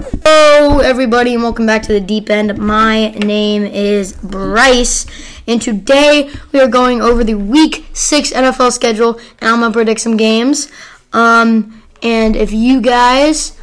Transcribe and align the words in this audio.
Hello, 0.00 0.78
everybody, 0.78 1.34
and 1.34 1.42
welcome 1.42 1.66
back 1.66 1.82
to 1.82 1.92
the 1.92 2.00
deep 2.00 2.30
end. 2.30 2.56
My 2.56 3.10
name 3.10 3.64
is 3.64 4.14
Bryce, 4.14 5.04
and 5.46 5.60
today 5.60 6.30
we 6.52 6.60
are 6.60 6.68
going 6.68 7.02
over 7.02 7.22
the 7.22 7.34
Week 7.34 7.84
Six 7.92 8.32
NFL 8.32 8.72
schedule, 8.72 9.18
and 9.40 9.50
I'm 9.50 9.60
gonna 9.60 9.74
predict 9.74 10.00
some 10.00 10.16
games. 10.16 10.72
Um, 11.12 11.82
and 12.02 12.34
if 12.34 12.50
you 12.50 12.80
guys 12.80 13.58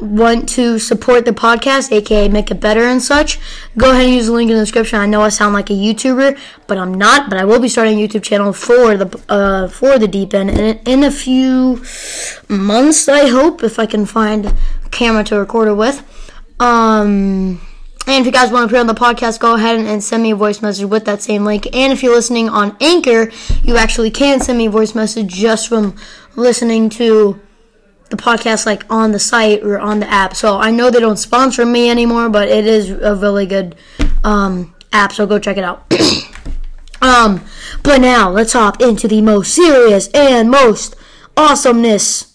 want 0.00 0.48
to 0.50 0.78
support 0.78 1.26
the 1.26 1.32
podcast, 1.32 1.92
aka 1.92 2.26
make 2.28 2.50
it 2.50 2.58
better 2.58 2.84
and 2.84 3.02
such, 3.02 3.38
go 3.76 3.90
ahead 3.90 4.06
and 4.06 4.14
use 4.14 4.26
the 4.26 4.32
link 4.32 4.50
in 4.50 4.56
the 4.56 4.62
description. 4.62 4.98
I 4.98 5.04
know 5.04 5.20
I 5.20 5.28
sound 5.28 5.52
like 5.52 5.68
a 5.68 5.74
YouTuber, 5.74 6.38
but 6.68 6.78
I'm 6.78 6.94
not. 6.94 7.28
But 7.28 7.38
I 7.38 7.44
will 7.44 7.60
be 7.60 7.68
starting 7.68 8.02
a 8.02 8.08
YouTube 8.08 8.22
channel 8.22 8.54
for 8.54 8.96
the 8.96 9.22
uh, 9.28 9.68
for 9.68 9.98
the 9.98 10.08
deep 10.08 10.32
end 10.32 10.48
in, 10.48 10.78
in 10.86 11.04
a 11.04 11.10
few 11.10 11.84
months. 12.48 13.08
I 13.10 13.28
hope 13.28 13.62
if 13.62 13.78
I 13.78 13.84
can 13.84 14.06
find 14.06 14.54
camera 14.92 15.24
to 15.24 15.38
record 15.38 15.68
it 15.68 15.74
with. 15.74 16.04
Um. 16.60 17.60
And 18.04 18.20
if 18.20 18.26
you 18.26 18.32
guys 18.32 18.50
want 18.50 18.64
to 18.64 18.66
appear 18.66 18.80
on 18.80 18.88
the 18.88 18.94
podcast, 18.94 19.38
go 19.38 19.54
ahead 19.54 19.78
and 19.78 20.02
send 20.02 20.24
me 20.24 20.32
a 20.32 20.36
voice 20.36 20.60
message 20.60 20.86
with 20.86 21.04
that 21.04 21.22
same 21.22 21.44
link. 21.44 21.68
And 21.72 21.92
if 21.92 22.02
you're 22.02 22.14
listening 22.14 22.48
on 22.48 22.76
Anchor, 22.80 23.30
you 23.62 23.76
actually 23.76 24.10
can 24.10 24.40
send 24.40 24.58
me 24.58 24.66
a 24.66 24.70
voice 24.70 24.92
message 24.94 25.32
just 25.32 25.68
from 25.68 25.94
listening 26.34 26.90
to 26.90 27.40
the 28.10 28.16
podcast 28.16 28.66
like 28.66 28.84
on 28.90 29.12
the 29.12 29.20
site 29.20 29.62
or 29.62 29.78
on 29.78 30.00
the 30.00 30.10
app. 30.10 30.34
So 30.34 30.58
I 30.58 30.72
know 30.72 30.90
they 30.90 30.98
don't 30.98 31.16
sponsor 31.16 31.64
me 31.64 31.90
anymore, 31.90 32.28
but 32.28 32.48
it 32.48 32.66
is 32.66 32.90
a 32.90 33.14
really 33.14 33.46
good 33.46 33.76
um, 34.24 34.74
app. 34.92 35.12
So 35.12 35.24
go 35.24 35.38
check 35.38 35.56
it 35.56 35.64
out. 35.64 35.84
um, 37.02 37.44
but 37.84 37.98
now 37.98 38.30
let's 38.30 38.52
hop 38.52 38.82
into 38.82 39.06
the 39.06 39.22
most 39.22 39.54
serious 39.54 40.08
and 40.08 40.50
most 40.50 40.96
awesomeness 41.36 42.31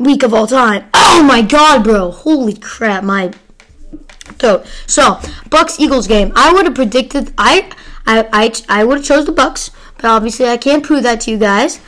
week 0.00 0.22
of 0.24 0.34
all 0.34 0.46
time. 0.46 0.88
Oh 0.94 1.22
my 1.22 1.42
god, 1.42 1.84
bro! 1.84 2.10
Holy 2.10 2.54
crap, 2.54 3.04
my 3.04 3.32
throat. 4.38 4.66
So 4.86 5.20
Bucks 5.50 5.78
Eagles 5.78 6.06
game. 6.08 6.32
I 6.34 6.52
would 6.52 6.64
have 6.64 6.74
predicted. 6.74 7.32
I 7.38 7.70
I 8.06 8.28
I, 8.32 8.80
I 8.80 8.84
would 8.84 8.98
have 8.98 9.06
chose 9.06 9.26
the 9.26 9.32
Bucks, 9.32 9.70
but 9.96 10.06
obviously 10.06 10.48
I 10.48 10.56
can't 10.56 10.82
prove 10.82 11.02
that 11.04 11.20
to 11.22 11.30
you 11.30 11.38
guys. 11.38 11.80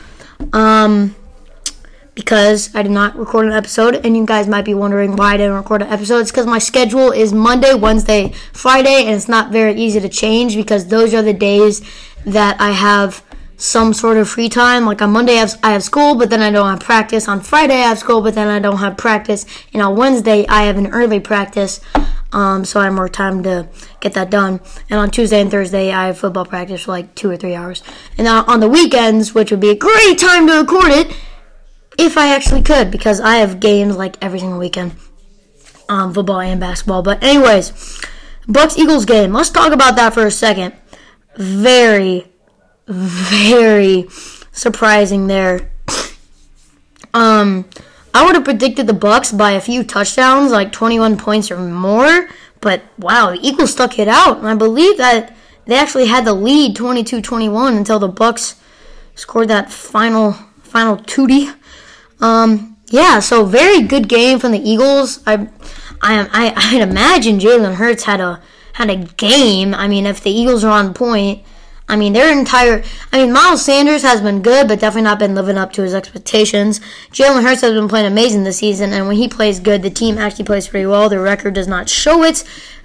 Um 0.53 1.17
because 2.15 2.75
I 2.75 2.83
did 2.83 2.93
not 2.93 3.17
record 3.17 3.47
an 3.47 3.53
episode, 3.53 3.95
and 4.05 4.15
you 4.15 4.27
guys 4.27 4.47
might 4.47 4.67
be 4.67 4.75
wondering 4.75 5.17
why 5.17 5.33
I 5.33 5.37
didn't 5.39 5.55
record 5.55 5.81
an 5.81 5.89
episode. 5.89 6.19
It's 6.19 6.31
because 6.31 6.45
my 6.45 6.59
schedule 6.59 7.11
is 7.11 7.33
Monday, 7.33 7.73
Wednesday, 7.73 8.35
Friday, 8.53 9.07
and 9.07 9.15
it's 9.15 9.29
not 9.29 9.51
very 9.51 9.75
easy 9.81 9.99
to 9.99 10.11
change 10.11 10.55
because 10.55 10.89
those 10.89 11.15
are 11.15 11.23
the 11.23 11.33
days 11.33 11.81
that 12.27 12.61
I 12.61 12.73
have 12.73 13.25
some 13.63 13.95
sort 13.95 14.17
of 14.17 14.29
free 14.29 14.49
time. 14.49 14.85
Like 14.85 15.01
on 15.01 15.13
Monday, 15.13 15.35
I 15.35 15.41
have, 15.41 15.59
I 15.63 15.73
have 15.73 15.85
school, 15.85 16.17
but 16.17 16.31
then 16.31 16.43
I 16.43 16.51
don't 16.51 16.69
have 16.69 16.81
practice. 16.81 17.29
On 17.29 17.41
Friday, 17.41 17.77
I 17.77 17.89
have 17.89 17.99
school, 17.99 18.21
but 18.21 18.35
then 18.35 18.49
I 18.49 18.59
don't 18.59 18.79
have 18.79 18.97
practice. 18.97 19.47
And 19.73 19.81
on 19.81 19.97
Wednesday, 19.97 20.45
I 20.49 20.65
have 20.65 20.77
an 20.77 20.89
early 20.89 21.21
practice, 21.21 21.81
um, 22.33 22.65
so 22.65 22.81
I 22.81 22.85
have 22.85 22.95
more 22.95 23.09
time 23.09 23.45
to 23.45 23.69
get 24.01 24.15
that 24.15 24.31
done. 24.31 24.61
And 24.91 24.99
on 24.99 25.13
Tuesday 25.13 25.41
and 25.41 25.49
Thursday, 25.49 25.93
I 25.93 26.07
have 26.07 26.19
football 26.19 26.45
practice 26.45 26.83
for 26.83 26.91
like 26.91 27.15
two 27.15 27.31
or 27.31 27.37
three 27.37 27.55
hours. 27.55 27.85
And 28.19 28.27
on 28.27 28.59
the 28.59 28.69
weekends, 28.69 29.33
which 29.33 29.53
would 29.53 29.61
be 29.61 29.71
a 29.71 29.77
great 29.77 30.19
time 30.19 30.49
to 30.49 30.55
record 30.59 30.91
it 30.91 31.17
if 31.97 32.19
I 32.19 32.35
actually 32.35 32.63
could, 32.63 32.91
because 32.91 33.21
I 33.21 33.37
have 33.37 33.61
games 33.61 33.97
like 33.97 34.17
every 34.21 34.41
single 34.41 34.59
weekend, 34.59 34.97
um, 35.89 36.13
football 36.13 36.41
and 36.41 36.59
basketball. 36.59 37.03
But 37.03 37.23
anyways, 37.23 38.01
Bucks 38.49 38.77
Eagles 38.77 39.05
game. 39.05 39.33
Let's 39.33 39.51
talk 39.51 39.73
about 39.73 39.95
that 39.97 40.15
for 40.15 40.27
a 40.27 40.33
second. 40.33 40.75
Very, 41.37 42.32
very 42.87 44.07
surprising 44.53 45.27
there. 45.27 45.71
Um, 47.15 47.67
I 48.15 48.25
would 48.25 48.35
have 48.35 48.45
predicted 48.45 48.87
the 48.87 48.95
Bucks 48.95 49.33
by 49.33 49.53
a 49.53 49.61
few 49.61 49.85
touchdowns, 49.85 50.53
like 50.53 50.73
21 50.73 51.17
points 51.19 51.51
or 51.51 51.59
more. 51.59 52.29
But 52.61 52.83
wow, 52.99 53.31
the 53.31 53.47
Eagles 53.47 53.73
stuck 53.73 53.99
it 53.99 54.09
out, 54.09 54.39
and 54.39 54.47
I 54.47 54.55
believe 54.55 54.97
that 54.99 55.35
they 55.67 55.77
actually 55.77 56.07
had 56.07 56.25
the 56.25 56.35
lead 56.35 56.77
22-21 56.77 57.77
until 57.77 57.99
the 57.99 58.09
Bucks 58.09 58.57
scored 59.15 59.49
that 59.49 59.71
final 59.71 60.33
final 60.63 60.97
tootie. 60.97 61.55
Um, 62.21 62.77
yeah, 62.89 63.21
so 63.21 63.45
very 63.45 63.83
good 63.83 64.09
game 64.09 64.39
from 64.39 64.53
the 64.53 64.61
Eagles. 64.61 65.23
I, 65.27 65.49
I, 66.01 66.29
I, 66.33 66.53
I'd 66.57 66.89
imagine 66.89 67.39
Jalen 67.39 67.75
Hurts 67.75 68.05
had 68.05 68.21
a 68.21 68.41
had 68.75 68.91
a 68.91 68.97
game. 68.97 69.75
I 69.75 69.89
mean, 69.89 70.07
if 70.07 70.23
the 70.23 70.31
Eagles 70.31 70.65
are 70.65 70.73
on 70.73 70.95
point, 70.95 71.43
I 71.93 71.97
mean, 71.97 72.15
their 72.15 72.33
entire. 72.33 72.83
I 73.13 73.23
mean, 73.23 73.35
Miles 73.35 73.63
Sanders 73.63 74.01
has 74.01 74.23
been 74.23 74.41
good, 74.41 74.67
but 74.67 74.81
definitely 74.81 75.03
not 75.03 75.19
been 75.19 75.35
living 75.35 75.59
up 75.59 75.75
to 75.75 75.83
his 75.83 75.95
expectations. 75.95 76.81
Jalen 77.11 77.43
Hurts 77.43 77.61
has 77.61 77.75
been 77.75 77.87
playing 77.87 78.07
amazing 78.07 78.45
this 78.45 78.57
season, 78.57 78.95
and 78.95 79.07
when 79.07 79.19
he 79.19 79.29
plays 79.29 79.61
good, 79.61 79.83
the 79.83 79.91
team 79.91 80.17
actually 80.17 80.47
plays 80.47 80.67
pretty 80.67 80.87
well. 80.87 81.11
The 81.11 81.21
record 81.21 81.53
does 81.53 81.69
not 81.69 81.91
show 81.91 82.23
it, 82.23 82.45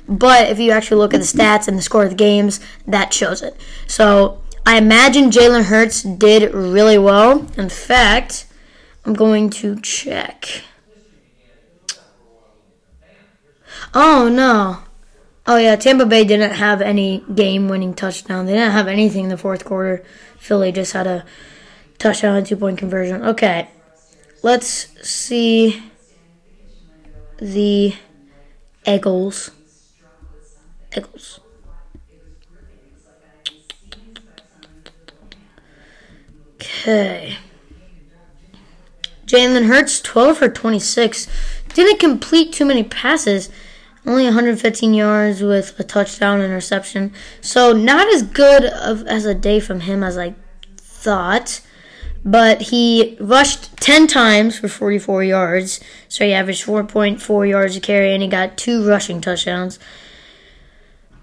but 0.10 0.50
if 0.50 0.60
you 0.60 0.72
actually 0.72 0.98
look 0.98 1.14
at 1.14 1.22
the 1.22 1.26
stats 1.26 1.70
and 1.70 1.78
the 1.78 1.82
score 1.82 2.04
of 2.04 2.10
the 2.10 2.16
games, 2.18 2.60
that 2.86 3.14
shows 3.14 3.42
it. 3.42 3.56
So 3.88 4.42
I 4.66 4.78
imagine 4.78 5.32
Jalen 5.32 5.64
Hurts 5.64 6.04
did 6.04 6.54
really 6.54 6.98
well. 6.98 7.48
In 7.58 7.70
fact, 7.70 8.46
I'm 9.06 9.14
going 9.14 9.50
to 9.52 9.80
check. 9.80 10.64
Oh 13.94 14.28
no. 14.28 14.80
Oh 15.50 15.56
yeah, 15.56 15.78
Tampa 15.78 16.06
Bay 16.06 16.26
didn't 16.26 16.56
have 16.56 16.82
any 16.82 17.24
game-winning 17.34 17.94
touchdown. 17.94 18.46
They 18.46 18.54
didn't 18.54 18.74
have 18.74 18.90
anything 18.90 19.24
in 19.24 19.30
the 19.30 19.38
fourth 19.38 19.64
quarter. 19.64 20.04
Philly 20.38 20.74
just 20.74 20.92
had 20.92 21.08
a 21.08 21.26
touchdown 21.98 22.36
and 22.36 22.46
two-point 22.46 22.78
conversion. 22.78 23.24
Okay, 23.24 23.70
let's 24.44 24.88
see 25.08 25.82
the 27.40 27.96
Eagles. 28.86 29.52
Eagles. 30.96 31.40
Okay. 36.56 37.38
Jalen 39.26 39.68
Hurts, 39.68 40.02
12 40.02 40.38
for 40.38 40.50
26. 40.50 41.28
Didn't 41.74 42.00
complete 42.00 42.52
too 42.52 42.66
many 42.66 42.84
passes. 42.84 43.50
Only 44.08 44.24
115 44.24 44.94
yards 44.94 45.42
with 45.42 45.78
a 45.78 45.84
touchdown 45.84 46.40
and 46.40 46.46
interception. 46.46 47.12
So 47.42 47.74
not 47.74 48.08
as 48.14 48.24
good 48.24 48.64
of, 48.64 49.06
as 49.06 49.26
a 49.26 49.36
day 49.36 49.60
from 49.60 49.82
him 49.82 50.02
as 50.02 50.18
I 50.18 50.34
thought. 50.78 51.60
But 52.24 52.62
he 52.62 53.18
rushed 53.20 53.76
10 53.78 54.08
times 54.08 54.60
for 54.60 54.70
44 54.70 55.26
yards. 55.26 55.82
So 56.08 56.26
he 56.26 56.32
averaged 56.32 56.66
4.4 56.66 57.50
yards 57.50 57.76
a 57.76 57.82
carry 57.82 58.14
and 58.14 58.24
he 58.24 58.30
got 58.30 58.58
two 58.58 58.88
rushing 58.88 59.20
touchdowns. 59.20 59.78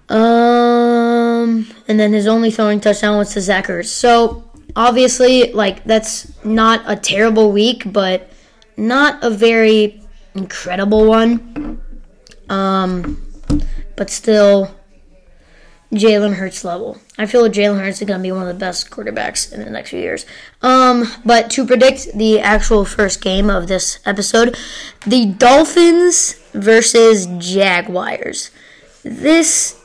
Um, 0.07 1.67
and 1.87 1.99
then 1.99 2.13
his 2.13 2.27
only 2.27 2.51
throwing 2.51 2.79
touchdown 2.79 3.17
was 3.17 3.33
to 3.33 3.41
Zach 3.41 3.65
Ertz. 3.65 3.87
So 3.87 4.43
obviously, 4.75 5.51
like 5.53 5.83
that's 5.85 6.31
not 6.45 6.83
a 6.85 6.95
terrible 6.95 7.51
week, 7.51 7.91
but 7.91 8.31
not 8.77 9.23
a 9.23 9.31
very 9.31 10.03
incredible 10.35 11.05
one. 11.05 11.81
Um, 12.49 13.21
but 13.95 14.09
still, 14.09 14.75
Jalen 15.93 16.35
Hurts 16.35 16.63
level. 16.63 16.97
I 17.17 17.25
feel 17.25 17.47
Jalen 17.49 17.79
Hurts 17.79 18.01
is 18.01 18.07
going 18.07 18.19
to 18.19 18.23
be 18.23 18.31
one 18.31 18.41
of 18.41 18.47
the 18.47 18.59
best 18.59 18.89
quarterbacks 18.89 19.51
in 19.51 19.63
the 19.63 19.69
next 19.69 19.91
few 19.91 19.99
years. 19.99 20.25
Um, 20.61 21.05
but 21.23 21.49
to 21.51 21.65
predict 21.65 22.17
the 22.17 22.39
actual 22.39 22.85
first 22.85 23.21
game 23.21 23.49
of 23.49 23.67
this 23.67 23.99
episode, 24.05 24.57
the 25.05 25.25
Dolphins 25.25 26.33
versus 26.53 27.27
Jaguars. 27.37 28.51
This 29.03 29.81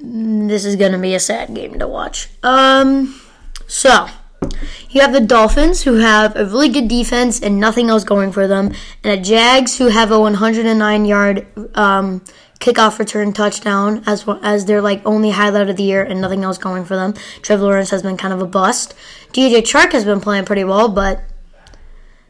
this 0.00 0.64
is 0.64 0.76
going 0.76 0.92
to 0.92 0.98
be 0.98 1.14
a 1.14 1.20
sad 1.20 1.54
game 1.54 1.78
to 1.78 1.88
watch. 1.88 2.28
Um, 2.42 3.20
so 3.66 4.06
you 4.90 5.00
have 5.00 5.12
the 5.12 5.20
Dolphins 5.20 5.82
who 5.82 5.94
have 5.94 6.36
a 6.36 6.44
really 6.44 6.68
good 6.68 6.88
defense 6.88 7.40
and 7.40 7.58
nothing 7.58 7.90
else 7.90 8.04
going 8.04 8.32
for 8.32 8.46
them, 8.46 8.72
and 9.02 9.18
the 9.18 9.22
Jags 9.22 9.78
who 9.78 9.88
have 9.88 10.10
a 10.10 10.18
109 10.18 11.04
yard 11.04 11.46
um, 11.74 12.22
kickoff 12.58 12.98
return 12.98 13.32
touchdown 13.32 14.02
as 14.06 14.26
as 14.42 14.66
their 14.66 14.80
like 14.80 15.02
only 15.04 15.30
highlight 15.30 15.68
of 15.68 15.76
the 15.76 15.82
year 15.82 16.02
and 16.02 16.20
nothing 16.20 16.44
else 16.44 16.58
going 16.58 16.84
for 16.84 16.96
them. 16.96 17.14
Trevor 17.42 17.64
Lawrence 17.64 17.90
has 17.90 18.02
been 18.02 18.16
kind 18.16 18.32
of 18.32 18.40
a 18.40 18.46
bust. 18.46 18.94
DJ 19.32 19.60
Chark 19.60 19.92
has 19.92 20.04
been 20.04 20.20
playing 20.20 20.44
pretty 20.44 20.64
well, 20.64 20.88
but 20.88 21.22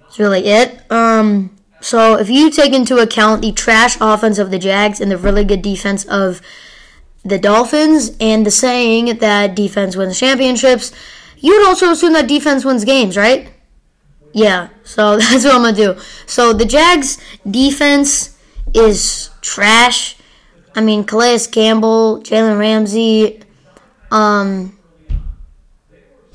it's 0.06 0.18
really 0.18 0.46
it. 0.46 0.90
Um, 0.90 1.56
so 1.80 2.16
if 2.16 2.30
you 2.30 2.50
take 2.50 2.72
into 2.72 2.98
account 2.98 3.42
the 3.42 3.52
trash 3.52 3.96
offense 4.00 4.38
of 4.38 4.50
the 4.50 4.58
Jags 4.58 5.00
and 5.00 5.10
the 5.10 5.18
really 5.18 5.44
good 5.44 5.62
defense 5.62 6.04
of 6.06 6.40
the 7.24 7.38
Dolphins 7.38 8.12
and 8.20 8.46
the 8.46 8.50
saying 8.50 9.18
that 9.18 9.54
defense 9.54 9.96
wins 9.96 10.18
championships, 10.18 10.92
you 11.36 11.56
would 11.56 11.66
also 11.66 11.90
assume 11.90 12.12
that 12.14 12.28
defense 12.28 12.64
wins 12.64 12.84
games, 12.84 13.16
right? 13.16 13.52
Yeah, 14.32 14.68
so 14.84 15.16
that's 15.18 15.44
what 15.44 15.54
I'm 15.54 15.62
gonna 15.62 15.76
do. 15.76 15.96
So 16.26 16.52
the 16.52 16.64
Jags 16.64 17.18
defense 17.48 18.36
is 18.74 19.30
trash. 19.40 20.16
I 20.74 20.82
mean, 20.82 21.04
Calais 21.04 21.46
Campbell, 21.50 22.20
Jalen 22.22 22.58
Ramsey, 22.58 23.40
um, 24.10 24.78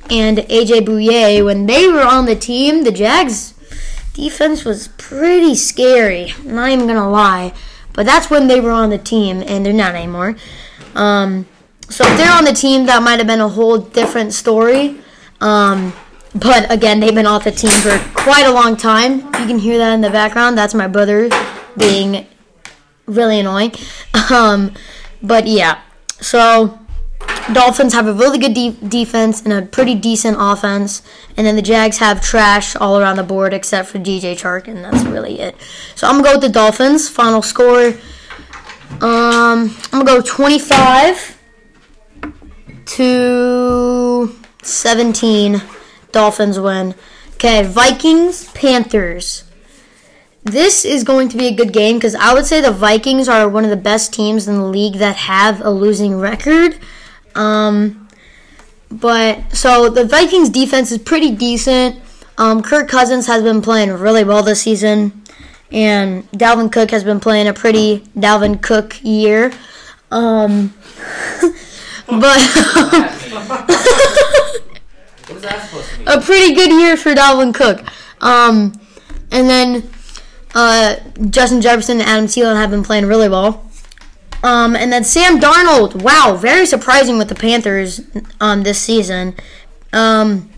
and 0.09 0.39
AJ 0.39 0.81
Bouye, 0.81 1.45
when 1.45 1.67
they 1.67 1.87
were 1.87 2.01
on 2.01 2.25
the 2.25 2.35
team, 2.35 2.83
the 2.83 2.91
Jags 2.91 3.53
defense 4.13 4.65
was 4.65 4.89
pretty 4.97 5.55
scary. 5.55 6.33
I'm 6.39 6.55
Not 6.55 6.69
even 6.71 6.87
gonna 6.87 7.09
lie, 7.09 7.53
but 7.93 8.05
that's 8.05 8.29
when 8.29 8.47
they 8.47 8.59
were 8.59 8.71
on 8.71 8.89
the 8.89 8.97
team, 8.97 9.43
and 9.45 9.65
they're 9.65 9.73
not 9.73 9.95
anymore. 9.95 10.35
Um, 10.95 11.45
so 11.91 12.05
if 12.07 12.17
they're 12.17 12.31
on 12.31 12.45
the 12.45 12.53
team, 12.53 12.85
that 12.85 13.03
might 13.03 13.19
have 13.19 13.27
been 13.27 13.41
a 13.41 13.49
whole 13.49 13.77
different 13.77 14.33
story. 14.33 14.97
Um, 15.41 15.93
but 16.33 16.71
again, 16.71 17.01
they've 17.01 17.13
been 17.13 17.25
off 17.25 17.43
the 17.43 17.51
team 17.51 17.71
for 17.81 17.97
quite 18.13 18.45
a 18.45 18.51
long 18.51 18.77
time. 18.77 19.19
You 19.19 19.47
can 19.47 19.59
hear 19.59 19.77
that 19.77 19.93
in 19.93 20.01
the 20.01 20.09
background. 20.09 20.57
That's 20.57 20.73
my 20.73 20.87
brother 20.87 21.29
being 21.77 22.25
really 23.05 23.39
annoying. 23.39 23.73
Um, 24.29 24.73
but 25.21 25.45
yeah, 25.45 25.81
so 26.21 26.79
Dolphins 27.53 27.93
have 27.93 28.07
a 28.07 28.13
really 28.13 28.37
good 28.37 28.53
de- 28.53 28.77
defense 28.87 29.41
and 29.41 29.51
a 29.51 29.61
pretty 29.61 29.93
decent 29.93 30.37
offense, 30.39 31.01
and 31.35 31.45
then 31.45 31.57
the 31.57 31.61
Jags 31.61 31.97
have 31.97 32.21
trash 32.21 32.77
all 32.77 32.97
around 32.97 33.17
the 33.17 33.23
board 33.23 33.53
except 33.53 33.89
for 33.89 33.99
DJ 33.99 34.35
Chark, 34.35 34.69
and 34.69 34.83
that's 34.83 35.03
really 35.03 35.39
it. 35.39 35.55
So 35.95 36.07
I'm 36.07 36.21
gonna 36.21 36.29
go 36.29 36.33
with 36.35 36.43
the 36.43 36.49
Dolphins. 36.49 37.09
Final 37.09 37.41
score. 37.41 37.87
Um, 39.01 39.75
I'm 39.91 40.05
gonna 40.05 40.05
go 40.05 40.21
25 40.21 41.40
to 42.95 44.35
17. 44.63 45.61
Dolphins 46.11 46.59
win. 46.59 46.93
Okay, 47.35 47.63
Vikings, 47.63 48.51
Panthers. 48.51 49.45
This 50.43 50.83
is 50.83 51.03
going 51.03 51.29
to 51.29 51.37
be 51.37 51.47
a 51.47 51.55
good 51.55 51.71
game 51.71 51.97
because 51.97 52.15
I 52.15 52.33
would 52.33 52.45
say 52.45 52.61
the 52.61 52.71
Vikings 52.71 53.29
are 53.29 53.47
one 53.47 53.63
of 53.63 53.69
the 53.69 53.77
best 53.77 54.13
teams 54.13 54.47
in 54.47 54.57
the 54.57 54.65
league 54.65 54.95
that 54.95 55.15
have 55.15 55.61
a 55.61 55.69
losing 55.69 56.19
record. 56.19 56.77
Um, 57.35 58.09
but 58.89 59.55
so 59.55 59.89
the 59.89 60.05
Vikings 60.05 60.49
defense 60.49 60.91
is 60.91 60.97
pretty 60.97 61.31
decent. 61.31 62.01
Um, 62.37 62.61
Kirk 62.61 62.89
Cousins 62.89 63.27
has 63.27 63.43
been 63.43 63.61
playing 63.61 63.91
really 63.91 64.23
well 64.23 64.43
this 64.43 64.63
season, 64.63 65.23
and 65.71 66.29
Dalvin 66.31 66.71
Cook 66.71 66.91
has 66.91 67.03
been 67.03 67.19
playing 67.19 67.47
a 67.47 67.53
pretty 67.53 67.99
Dalvin 68.17 68.61
Cook 68.61 68.97
year. 69.03 69.51
Um, 70.09 70.73
but 72.07 72.37
a 76.07 76.21
pretty 76.21 76.53
good 76.53 76.71
year 76.71 76.97
for 76.97 77.13
Dalvin 77.13 77.53
Cook. 77.53 77.83
Um, 78.21 78.79
and 79.31 79.49
then 79.49 79.89
uh, 80.53 80.95
Justin 81.29 81.61
Jefferson 81.61 81.99
and 81.99 82.09
Adam 82.09 82.25
Thielen 82.25 82.55
have 82.55 82.69
been 82.69 82.83
playing 82.83 83.05
really 83.05 83.29
well. 83.29 83.65
Um, 84.43 84.75
and 84.75 84.91
then 84.91 85.03
Sam 85.03 85.39
Darnold, 85.39 86.01
wow, 86.01 86.35
very 86.35 86.65
surprising 86.65 87.17
with 87.17 87.29
the 87.29 87.35
Panthers 87.35 88.01
um, 88.39 88.63
this 88.63 88.79
season. 88.79 89.35
Um, 89.93 90.49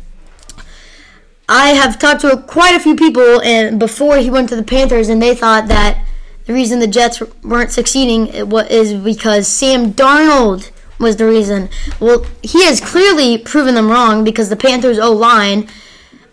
I 1.50 1.70
have 1.70 2.00
talked 2.00 2.22
to 2.22 2.38
quite 2.38 2.76
a 2.76 2.80
few 2.80 2.96
people, 2.96 3.42
and 3.42 3.80
before 3.80 4.18
he 4.18 4.30
went 4.30 4.48
to 4.50 4.56
the 4.56 4.64
Panthers, 4.64 5.10
and 5.10 5.22
they 5.22 5.36
thought 5.36 5.68
that 5.68 6.06
the 6.46 6.54
reason 6.54 6.80
the 6.80 6.88
Jets 6.88 7.22
weren't 7.44 7.72
succeeding 7.72 8.28
is 8.28 8.94
because 8.94 9.48
Sam 9.48 9.94
Darnold 9.94 10.72
was 11.04 11.18
the 11.18 11.26
reason. 11.28 11.70
Well, 12.00 12.26
he 12.42 12.66
has 12.66 12.82
clearly 12.82 13.38
proven 13.38 13.76
them 13.76 13.90
wrong 13.90 14.24
because 14.24 14.50
the 14.50 14.56
Panthers 14.56 14.98
O 14.98 15.12
line, 15.12 15.68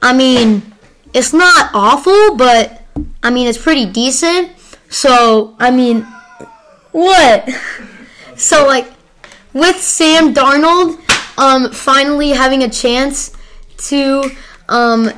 I 0.00 0.14
mean, 0.14 0.62
it's 1.12 1.32
not 1.32 1.70
awful, 1.74 2.36
but 2.36 2.82
I 3.22 3.30
mean, 3.30 3.46
it's 3.46 3.58
pretty 3.58 3.86
decent. 3.86 4.52
So, 4.88 5.54
I 5.58 5.70
mean, 5.70 6.06
what? 6.92 7.48
so, 8.36 8.66
like, 8.66 8.90
with 9.52 9.76
Sam 9.76 10.32
Darnold 10.32 10.98
um, 11.38 11.70
finally 11.72 12.30
having 12.30 12.62
a 12.62 12.70
chance 12.70 13.36
to 13.88 14.30
um, 14.68 15.10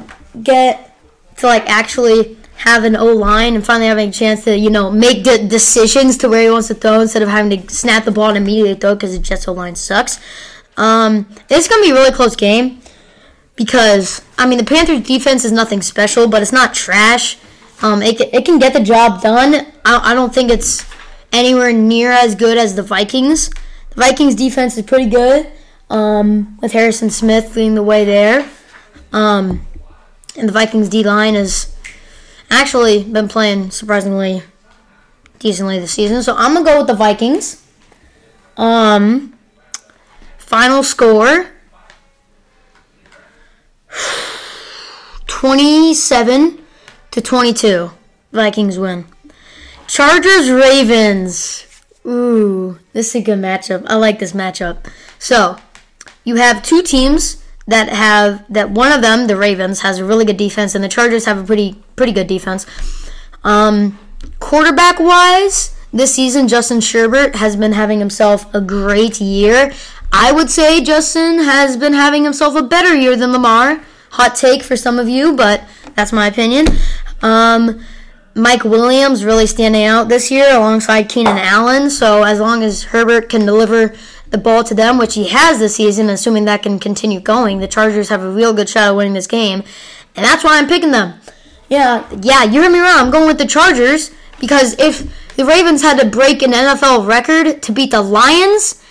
get 0.42 0.96
to, 1.38 1.46
like, 1.46 1.68
actually 1.68 2.36
have 2.64 2.84
an 2.84 2.94
O 2.94 3.06
line 3.06 3.56
and 3.56 3.66
finally 3.66 3.88
having 3.88 4.08
a 4.08 4.12
chance 4.12 4.44
to, 4.44 4.56
you 4.56 4.70
know, 4.70 4.88
make 4.88 5.24
the 5.24 5.36
decisions 5.38 6.16
to 6.18 6.28
where 6.28 6.44
he 6.44 6.50
wants 6.50 6.68
to 6.68 6.74
throw 6.74 7.00
instead 7.00 7.20
of 7.20 7.28
having 7.28 7.60
to 7.60 7.74
snap 7.74 8.04
the 8.04 8.12
ball 8.12 8.28
and 8.28 8.36
immediately 8.36 8.74
throw 8.74 8.94
because 8.94 9.16
the 9.16 9.18
Jets 9.18 9.48
O 9.48 9.52
line 9.52 9.74
sucks. 9.74 10.20
Um, 10.76 11.26
it's 11.50 11.66
going 11.66 11.82
to 11.82 11.86
be 11.86 11.90
a 11.90 11.94
really 11.94 12.12
close 12.12 12.36
game 12.36 12.80
because, 13.56 14.22
I 14.38 14.46
mean, 14.46 14.58
the 14.58 14.64
Panthers 14.64 15.00
defense 15.00 15.44
is 15.44 15.50
nothing 15.50 15.82
special, 15.82 16.28
but 16.28 16.40
it's 16.40 16.52
not 16.52 16.72
trash. 16.72 17.36
Um, 17.82 18.00
it, 18.00 18.20
it 18.20 18.44
can 18.44 18.60
get 18.60 18.72
the 18.72 18.80
job 18.80 19.22
done. 19.22 19.66
I, 19.84 20.12
I 20.12 20.14
don't 20.14 20.32
think 20.32 20.48
it's 20.48 20.86
anywhere 21.32 21.72
near 21.72 22.12
as 22.12 22.36
good 22.36 22.58
as 22.58 22.76
the 22.76 22.82
Vikings. 22.84 23.48
The 23.48 23.96
Vikings 23.96 24.36
defense 24.36 24.76
is 24.76 24.84
pretty 24.84 25.10
good 25.10 25.50
um, 25.90 26.58
with 26.62 26.72
Harrison 26.72 27.10
Smith 27.10 27.56
leading 27.56 27.74
the 27.74 27.82
way 27.82 28.04
there. 28.04 28.48
Um, 29.12 29.66
and 30.36 30.48
the 30.48 30.52
Vikings 30.52 30.88
D 30.88 31.02
line 31.02 31.34
has 31.34 31.71
actually 32.52 33.02
been 33.04 33.28
playing 33.28 33.70
surprisingly 33.70 34.42
decently 35.38 35.78
this 35.78 35.92
season. 35.92 36.22
So 36.22 36.34
I'm 36.36 36.54
gonna 36.54 36.64
go 36.64 36.78
with 36.78 36.86
the 36.86 36.94
Vikings. 36.94 37.66
Um, 38.56 39.38
final 40.38 40.82
score 40.82 41.50
27 45.26 46.58
to 47.10 47.20
22. 47.20 47.90
Vikings 48.32 48.78
win. 48.78 49.06
Chargers 49.86 50.50
Ravens. 50.50 51.66
Ooh, 52.06 52.78
this 52.92 53.08
is 53.08 53.16
a 53.16 53.24
good 53.24 53.38
matchup. 53.38 53.84
I 53.86 53.96
like 53.96 54.18
this 54.18 54.32
matchup. 54.32 54.86
So, 55.18 55.56
you 56.24 56.36
have 56.36 56.62
two 56.62 56.82
teams 56.82 57.41
that 57.66 57.88
have 57.88 58.44
that 58.52 58.70
one 58.70 58.92
of 58.92 59.02
them, 59.02 59.26
the 59.26 59.36
Ravens, 59.36 59.80
has 59.80 59.98
a 59.98 60.04
really 60.04 60.24
good 60.24 60.36
defense, 60.36 60.74
and 60.74 60.82
the 60.82 60.88
Chargers 60.88 61.26
have 61.26 61.38
a 61.38 61.44
pretty 61.44 61.82
pretty 61.96 62.12
good 62.12 62.26
defense. 62.26 62.66
Um, 63.44 63.98
quarterback 64.40 64.98
wise, 64.98 65.76
this 65.92 66.14
season 66.14 66.48
Justin 66.48 66.80
Herbert 66.80 67.36
has 67.36 67.56
been 67.56 67.72
having 67.72 67.98
himself 67.98 68.52
a 68.54 68.60
great 68.60 69.20
year. 69.20 69.72
I 70.12 70.32
would 70.32 70.50
say 70.50 70.82
Justin 70.82 71.38
has 71.38 71.76
been 71.76 71.94
having 71.94 72.24
himself 72.24 72.54
a 72.54 72.62
better 72.62 72.94
year 72.94 73.16
than 73.16 73.32
Lamar. 73.32 73.82
Hot 74.10 74.34
take 74.34 74.62
for 74.62 74.76
some 74.76 74.98
of 74.98 75.08
you, 75.08 75.34
but 75.34 75.64
that's 75.94 76.12
my 76.12 76.26
opinion. 76.26 76.66
Um, 77.22 77.82
Mike 78.34 78.64
Williams 78.64 79.24
really 79.24 79.46
standing 79.46 79.84
out 79.84 80.08
this 80.08 80.30
year 80.30 80.54
alongside 80.54 81.08
Keenan 81.08 81.38
Allen. 81.38 81.90
So 81.90 82.22
as 82.24 82.40
long 82.40 82.62
as 82.62 82.84
Herbert 82.84 83.28
can 83.28 83.46
deliver 83.46 83.94
the 84.32 84.38
ball 84.38 84.64
to 84.64 84.74
them, 84.74 84.98
which 84.98 85.14
he 85.14 85.28
has 85.28 85.58
this 85.58 85.76
season, 85.76 86.10
assuming 86.10 86.44
that 86.46 86.62
can 86.62 86.78
continue 86.78 87.20
going, 87.20 87.58
the 87.58 87.68
Chargers 87.68 88.08
have 88.08 88.22
a 88.22 88.30
real 88.30 88.52
good 88.52 88.68
shot 88.68 88.90
of 88.90 88.96
winning 88.96 89.14
this 89.14 89.26
game. 89.26 89.62
And 90.16 90.24
that's 90.24 90.42
why 90.42 90.58
I'm 90.58 90.66
picking 90.66 90.90
them. 90.90 91.20
Yeah, 91.68 92.06
yeah, 92.20 92.42
you 92.44 92.62
heard 92.62 92.72
me 92.72 92.80
wrong. 92.80 92.98
I'm 92.98 93.10
going 93.10 93.26
with 93.26 93.38
the 93.38 93.46
Chargers 93.46 94.10
because 94.40 94.78
if 94.78 95.36
the 95.36 95.44
Ravens 95.44 95.82
had 95.82 95.98
to 96.00 96.06
break 96.06 96.42
an 96.42 96.52
NFL 96.52 97.06
record 97.06 97.62
to 97.62 97.72
beat 97.72 97.92
the 97.92 98.02
Lions, 98.02 98.82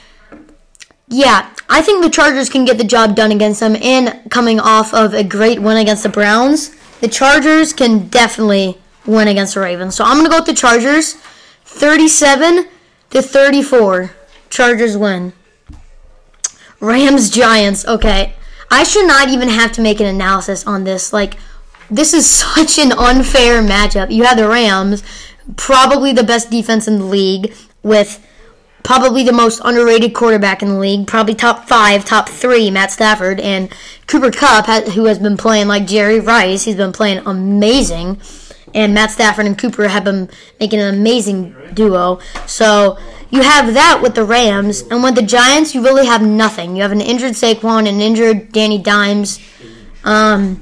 yeah, 1.08 1.54
I 1.70 1.82
think 1.82 2.04
the 2.04 2.10
Chargers 2.10 2.50
can 2.50 2.66
get 2.66 2.78
the 2.78 2.84
job 2.84 3.16
done 3.16 3.32
against 3.32 3.60
them 3.60 3.76
and 3.76 4.22
coming 4.32 4.60
off 4.60 4.94
of 4.94 5.14
a 5.14 5.24
great 5.24 5.62
win 5.62 5.78
against 5.78 6.04
the 6.04 6.10
Browns 6.10 6.76
the 7.02 7.08
Chargers 7.08 7.74
can 7.74 8.08
definitely 8.08 8.78
win 9.06 9.28
against 9.28 9.56
the 9.56 9.60
Ravens. 9.60 9.96
So 9.96 10.06
I'm 10.06 10.18
going 10.18 10.26
to 10.26 10.30
go 10.30 10.38
with 10.38 10.46
the 10.46 10.54
Chargers. 10.54 11.18
37 11.66 12.68
to 13.10 13.22
34. 13.22 14.12
Chargers 14.52 14.96
win. 14.96 15.34
Rams 16.80 17.32
Giants. 17.32 17.88
Okay. 17.88 18.36
I 18.70 18.84
should 18.84 19.08
not 19.08 19.30
even 19.30 19.50
have 19.50 19.72
to 19.74 19.82
make 19.82 20.00
an 20.00 20.06
analysis 20.06 20.68
on 20.68 20.84
this. 20.84 21.12
Like 21.12 21.38
this 21.90 22.14
is 22.14 22.26
such 22.56 22.78
an 22.78 22.92
unfair 22.92 23.64
matchup. 23.64 24.12
You 24.12 24.24
have 24.26 24.38
the 24.38 24.48
Rams, 24.48 25.04
probably 25.58 26.14
the 26.14 26.24
best 26.24 26.52
defense 26.52 26.88
in 26.88 27.00
the 27.00 27.06
league 27.06 27.54
with 27.82 28.26
probably 28.84 29.24
the 29.24 29.34
most 29.34 29.62
underrated 29.64 30.14
quarterback 30.14 30.62
in 30.62 30.70
the 30.70 30.80
league, 30.80 31.08
probably 31.08 31.36
top 31.36 31.68
five, 31.68 32.04
top 32.04 32.28
three, 32.28 32.72
Matt 32.72 32.92
Stafford, 32.92 33.40
and 33.40 33.72
Cooper 34.08 34.32
Kupp, 34.32 34.66
who 34.90 35.06
has 35.06 35.20
been 35.20 35.38
playing 35.38 35.68
like 35.68 35.86
Jerry 35.86 36.20
Rice. 36.20 36.64
He's 36.64 36.76
been 36.76 36.92
playing 36.92 37.22
amazing, 37.26 38.16
and 38.74 38.94
Matt 38.94 39.12
Stafford 39.12 39.46
and 39.46 39.58
Cooper 39.58 39.88
have 39.88 40.04
been 40.04 40.30
making 40.60 40.80
an 40.80 40.94
amazing 40.94 41.56
duo. 41.74 42.20
So 42.48 42.98
you 43.30 43.42
have 43.42 43.74
that 43.74 44.00
with 44.02 44.16
the 44.16 44.24
Rams, 44.24 44.82
and 44.84 45.04
with 45.04 45.16
the 45.16 45.22
Giants, 45.22 45.74
you 45.74 45.84
really 45.84 46.06
have 46.06 46.22
nothing. 46.22 46.76
You 46.76 46.82
have 46.82 46.92
an 46.92 47.02
injured 47.02 47.34
Saquon, 47.34 47.88
and 47.88 48.02
injured 48.02 48.52
Danny 48.52 48.78
Dimes, 48.78 49.40
um, 50.04 50.62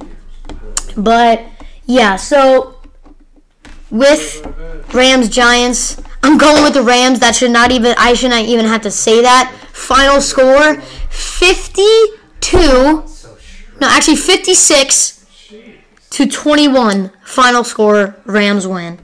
but 0.96 1.44
yeah. 1.86 2.16
So 2.16 2.80
with 3.92 4.46
Rams 4.94 5.30
Giants. 5.30 6.02
I'm 6.22 6.38
going 6.38 6.64
with 6.64 6.74
the 6.74 6.84
Rams. 6.84 7.20
That 7.20 7.36
should 7.36 7.52
not 7.52 7.72
even 7.72 7.96
I 7.98 8.14
should 8.14 8.32
not 8.32 8.44
even 8.44 8.66
have 8.66 8.82
to 8.82 8.92
say 8.92 9.22
that. 9.22 9.56
Final 9.74 10.22
score 10.22 10.82
52 11.10 12.58
No, 12.58 13.88
actually 13.88 14.18
56 14.18 15.19
to 16.12 16.28
21. 16.28 17.12
Final 17.24 17.64
score 17.64 18.16
Rams 18.26 18.68
win. 18.68 19.00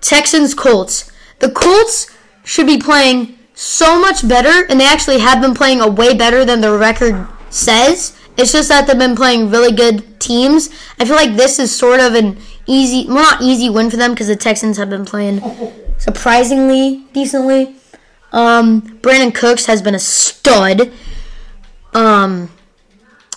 Texans 0.00 0.54
Colts. 0.54 1.10
The 1.40 1.50
Colts 1.50 2.10
should 2.44 2.66
be 2.66 2.78
playing 2.78 3.38
so 3.54 4.00
much 4.00 4.26
better 4.26 4.66
and 4.68 4.78
they 4.80 4.86
actually 4.86 5.18
have 5.18 5.40
been 5.40 5.54
playing 5.54 5.80
a 5.80 5.88
way 5.88 6.14
better 6.14 6.44
than 6.44 6.60
the 6.60 6.76
record 6.76 7.26
says. 7.50 8.16
It's 8.36 8.52
just 8.52 8.68
that 8.68 8.86
they've 8.86 8.98
been 8.98 9.16
playing 9.16 9.50
really 9.50 9.72
good 9.72 10.20
teams. 10.20 10.68
I 11.00 11.06
feel 11.06 11.16
like 11.16 11.36
this 11.36 11.58
is 11.58 11.74
sort 11.74 12.00
of 12.00 12.14
an 12.14 12.38
easy, 12.66 13.06
well, 13.06 13.16
not 13.16 13.42
easy 13.42 13.70
win 13.70 13.90
for 13.90 13.96
them 13.96 14.12
because 14.12 14.26
the 14.26 14.36
Texans 14.36 14.76
have 14.76 14.90
been 14.90 15.06
playing 15.06 15.40
surprisingly 15.98 17.06
decently. 17.12 17.76
Um, 18.32 18.82
Brandin 19.00 19.34
Cooks 19.34 19.66
has 19.66 19.80
been 19.80 19.94
a 19.94 19.98
stud. 19.98 20.92
Um, 21.94 22.50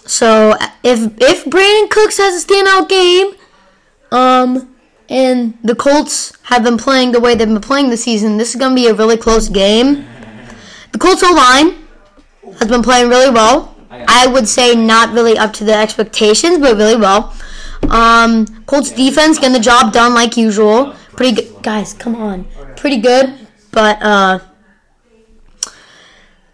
so 0.10 0.56
if 0.84 1.00
if 1.22 1.46
Brandin 1.46 1.90
Cooks 1.90 2.18
has 2.18 2.44
a 2.44 2.48
standout 2.48 2.90
game, 2.90 3.36
um, 4.12 4.76
and 5.08 5.58
the 5.64 5.76
Colts 5.76 6.34
have 6.44 6.64
been 6.64 6.78
playing 6.78 7.12
the 7.12 7.20
way 7.20 7.36
they've 7.36 7.48
been 7.48 7.62
playing 7.62 7.90
this 7.90 8.04
season, 8.04 8.38
this 8.38 8.50
is 8.50 8.56
going 8.56 8.72
to 8.72 8.76
be 8.76 8.88
a 8.88 8.94
really 8.94 9.18
close 9.18 9.50
game. 9.50 10.06
The 10.92 10.98
Colts 10.98 11.22
O 11.24 11.32
line 11.32 11.88
has 12.60 12.68
been 12.68 12.82
playing 12.82 13.10
really 13.10 13.30
well. 13.30 13.76
I 13.92 14.28
would 14.28 14.48
say 14.48 14.76
not 14.76 15.14
really 15.14 15.38
up 15.38 15.54
to 15.54 15.64
the 15.64 15.74
expectations, 15.74 16.58
but 16.58 16.78
really 16.78 16.96
well. 16.96 17.36
Um, 17.90 18.46
Colts 18.66 18.92
defense 18.92 19.38
getting 19.38 19.54
the 19.54 19.60
job 19.60 19.94
done 19.94 20.14
like 20.14 20.38
usual. 20.38 20.96
Pretty 21.16 21.42
good, 21.42 21.64
guys. 21.64 21.94
Come 21.94 22.16
on, 22.16 22.46
pretty 22.76 22.98
good. 22.98 23.34
But 23.72 24.02
uh, 24.02 24.40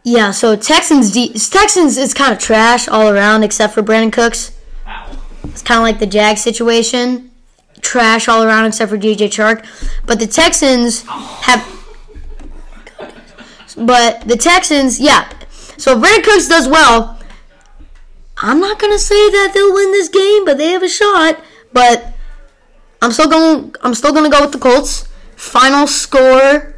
yeah. 0.05 0.31
So 0.31 0.55
Texans, 0.55 1.11
de- 1.11 1.33
Texans 1.33 1.97
is 1.97 2.13
kind 2.13 2.31
of 2.31 2.39
trash 2.39 2.87
all 2.87 3.09
around 3.09 3.43
except 3.43 3.73
for 3.73 3.81
Brandin 3.81 4.13
Cooks. 4.13 4.51
It's 5.45 5.63
kind 5.63 5.79
of 5.79 5.83
like 5.83 5.99
the 5.99 6.05
Jag 6.05 6.37
situation, 6.37 7.31
trash 7.81 8.27
all 8.27 8.43
around 8.43 8.65
except 8.65 8.91
for 8.91 8.97
DJ 8.97 9.27
Chark. 9.27 9.65
But 10.05 10.19
the 10.19 10.27
Texans 10.27 11.01
have. 11.01 11.71
But 13.75 14.21
the 14.27 14.37
Texans, 14.37 14.99
yeah. 14.99 15.27
So 15.77 15.97
if 15.97 16.03
Brandin 16.03 16.23
Cooks 16.23 16.47
does 16.47 16.67
well, 16.67 17.19
I'm 18.37 18.59
not 18.59 18.79
gonna 18.79 18.99
say 18.99 19.29
that 19.31 19.51
they'll 19.53 19.73
win 19.73 19.91
this 19.91 20.09
game, 20.09 20.45
but 20.45 20.57
they 20.59 20.69
have 20.69 20.83
a 20.83 20.89
shot. 20.89 21.39
But 21.73 22.13
I'm 23.01 23.11
still 23.11 23.29
going. 23.29 23.73
I'm 23.81 23.95
still 23.95 24.13
gonna 24.13 24.29
go 24.29 24.41
with 24.41 24.51
the 24.51 24.59
Colts. 24.59 25.07
Final 25.35 25.87
score: 25.87 26.75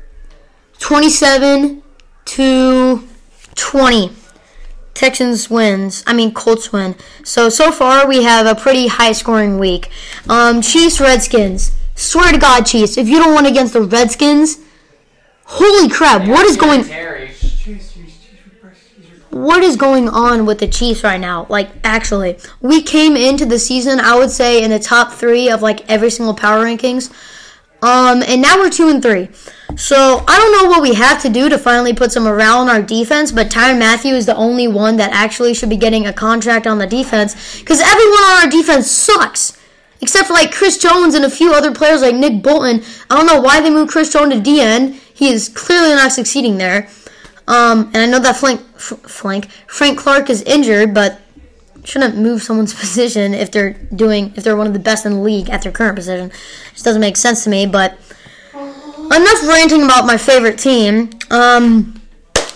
27 0.80 1.84
to 2.26 3.08
20. 3.58 4.12
Texans 4.94 5.50
wins. 5.50 6.04
I 6.08 6.14
mean 6.14 6.34
Colts 6.34 6.72
win. 6.72 6.96
So 7.24 7.50
so 7.50 7.72
far 7.72 8.08
we 8.08 8.24
have 8.24 8.48
a 8.48 8.60
pretty 8.60 8.88
high 8.88 9.12
scoring 9.12 9.60
week. 9.60 9.90
Um, 10.28 10.62
Chiefs 10.62 11.00
Redskins. 11.00 11.74
Swear 11.94 12.32
to 12.32 12.38
God, 12.38 12.66
Chiefs, 12.66 12.98
if 12.98 13.08
you 13.10 13.20
don't 13.20 13.36
win 13.36 13.46
against 13.46 13.74
the 13.74 13.82
Redskins, 13.82 14.60
holy 15.46 15.90
crap! 15.90 16.28
What 16.28 16.46
is 16.46 16.56
going? 16.56 16.84
what 19.30 19.64
is 19.64 19.76
going 19.76 20.10
on 20.10 20.46
with 20.46 20.60
the 20.60 20.68
Chiefs 20.68 21.04
right 21.04 21.20
now? 21.20 21.46
Like, 21.50 21.70
actually, 21.84 22.38
we 22.62 22.82
came 22.82 23.16
into 23.16 23.46
the 23.46 23.60
season, 23.60 24.00
I 24.00 24.18
would 24.18 24.32
say, 24.32 24.64
in 24.64 24.72
the 24.72 24.80
top 24.80 25.14
three 25.14 25.50
of 25.50 25.62
like 25.62 25.90
every 25.90 26.10
single 26.10 26.34
power 26.34 26.64
rankings. 26.64 27.12
Um, 27.82 28.24
and 28.28 28.42
now 28.42 28.58
we're 28.58 28.70
two 28.70 28.90
and 28.90 29.02
three. 29.02 29.30
So 29.76 30.24
I 30.28 30.38
don't 30.38 30.52
know 30.54 30.70
what 30.70 30.82
we 30.82 30.94
have 30.94 31.22
to 31.24 31.30
do 31.30 31.50
to 31.50 31.58
finally 31.58 31.94
put 31.94 32.12
some 32.12 32.24
morale 32.24 32.62
in 32.64 32.70
our 32.70 32.82
defense, 32.82 33.32
but 33.32 33.50
Tyrann 33.50 33.80
Mathieu 33.80 34.16
is 34.16 34.26
the 34.26 34.36
only 34.36 34.68
one 34.68 34.98
that 34.98 35.12
actually 35.12 35.54
should 35.54 35.70
be 35.70 35.78
getting 35.78 36.08
a 36.08 36.14
contract 36.14 36.66
on 36.66 36.78
the 36.78 36.88
defense 36.88 37.60
because 37.60 37.82
everyone 37.82 38.24
on 38.24 38.44
our 38.44 38.50
defense 38.50 38.90
sucks. 38.90 39.58
Except 40.00 40.28
for 40.28 40.34
like 40.34 40.54
Chris 40.54 40.78
Jones 40.78 41.16
and 41.16 41.26
a 41.26 41.30
few 41.30 41.54
other 41.54 41.74
players 41.74 42.02
like 42.02 42.16
Nick 42.16 42.44
Bolton. 42.44 42.84
I 43.10 43.18
don't 43.18 43.26
know 43.26 43.42
why 43.42 43.62
they 43.62 43.70
moved 43.70 43.92
Chris 43.92 44.14
Jones 44.14 44.34
to 44.34 44.40
DE. 44.40 45.00
He 45.14 45.30
is 45.30 45.50
clearly 45.50 45.90
not 45.90 46.12
succeeding 46.12 46.58
there. 46.58 46.88
Um, 47.48 47.86
and 47.94 47.98
I 47.98 48.06
know 48.06 48.20
that 48.20 48.38
Frank, 48.38 48.62
Frank, 48.78 49.50
Frank 49.68 49.98
Clark 49.98 50.30
is 50.30 50.44
injured, 50.44 50.94
but 50.94 51.20
shouldn't 51.84 52.18
move 52.18 52.44
someone's 52.44 52.74
position 52.80 53.34
if 53.34 53.52
they're 53.52 53.74
doing 53.96 54.34
if 54.36 54.44
they're 54.44 54.58
one 54.58 54.68
of 54.68 54.74
the 54.74 54.80
best 54.80 55.06
in 55.06 55.14
the 55.14 55.20
league 55.20 55.50
at 55.50 55.62
their 55.64 55.72
current 55.72 55.96
position. 55.96 56.30
It 56.30 56.74
just 56.74 56.86
doesn't 56.86 57.02
make 57.02 57.18
sense 57.18 57.44
to 57.46 57.50
me. 57.50 57.66
But 57.66 57.98
enough 59.12 59.48
ranting 59.48 59.84
about 59.84 60.06
my 60.06 60.18
favorite 60.18 60.58
team. 60.58 61.10
Um, 61.30 62.02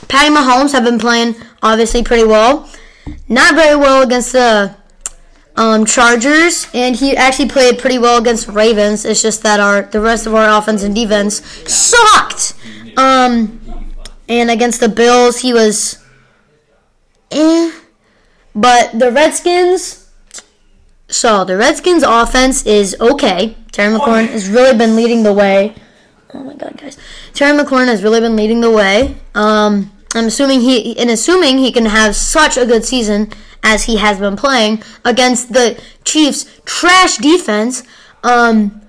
Patty 0.07 0.33
Mahomes 0.33 0.71
have 0.73 0.83
been 0.83 0.99
playing 0.99 1.35
obviously 1.63 2.03
pretty 2.03 2.25
well. 2.25 2.69
Not 3.27 3.55
very 3.55 3.75
well 3.75 4.03
against 4.03 4.33
the 4.33 4.75
um, 5.55 5.85
Chargers, 5.85 6.67
and 6.73 6.95
he 6.95 7.15
actually 7.15 7.49
played 7.49 7.79
pretty 7.79 7.97
well 7.97 8.17
against 8.19 8.47
Ravens. 8.47 9.05
It's 9.05 9.21
just 9.21 9.43
that 9.43 9.59
our 9.59 9.83
the 9.83 10.01
rest 10.01 10.27
of 10.27 10.35
our 10.35 10.57
offense 10.57 10.83
and 10.83 10.95
defense 10.95 11.43
sucked. 11.71 12.53
Um, 12.97 13.59
and 14.27 14.49
against 14.49 14.79
the 14.79 14.89
Bills, 14.89 15.39
he 15.39 15.53
was 15.53 16.03
eh. 17.31 17.71
But 18.53 18.99
the 18.99 19.11
Redskins, 19.11 20.09
so 21.07 21.45
the 21.45 21.55
Redskins 21.55 22.03
offense 22.03 22.65
is 22.65 22.95
okay. 22.99 23.55
Terry 23.71 23.97
McLaurin 23.97 24.27
has 24.27 24.49
really 24.49 24.77
been 24.77 24.95
leading 24.95 25.23
the 25.23 25.33
way. 25.33 25.73
Oh 26.33 26.43
my 26.43 26.53
god, 26.53 26.77
guys. 26.77 26.97
Terry 27.33 27.57
McLaurin 27.57 27.87
has 27.87 28.03
really 28.03 28.19
been 28.19 28.35
leading 28.35 28.61
the 28.61 28.71
way. 28.71 29.17
Um, 29.35 29.91
I'm 30.13 30.25
assuming 30.25 30.61
he, 30.61 30.97
and 30.97 31.09
assuming 31.09 31.57
he 31.57 31.71
can 31.71 31.85
have 31.85 32.15
such 32.15 32.57
a 32.57 32.65
good 32.65 32.85
season 32.85 33.31
as 33.63 33.85
he 33.85 33.97
has 33.97 34.19
been 34.19 34.35
playing 34.35 34.83
against 35.05 35.53
the 35.53 35.81
Chiefs' 36.03 36.61
trash 36.65 37.17
defense. 37.17 37.83
Um, 38.23 38.81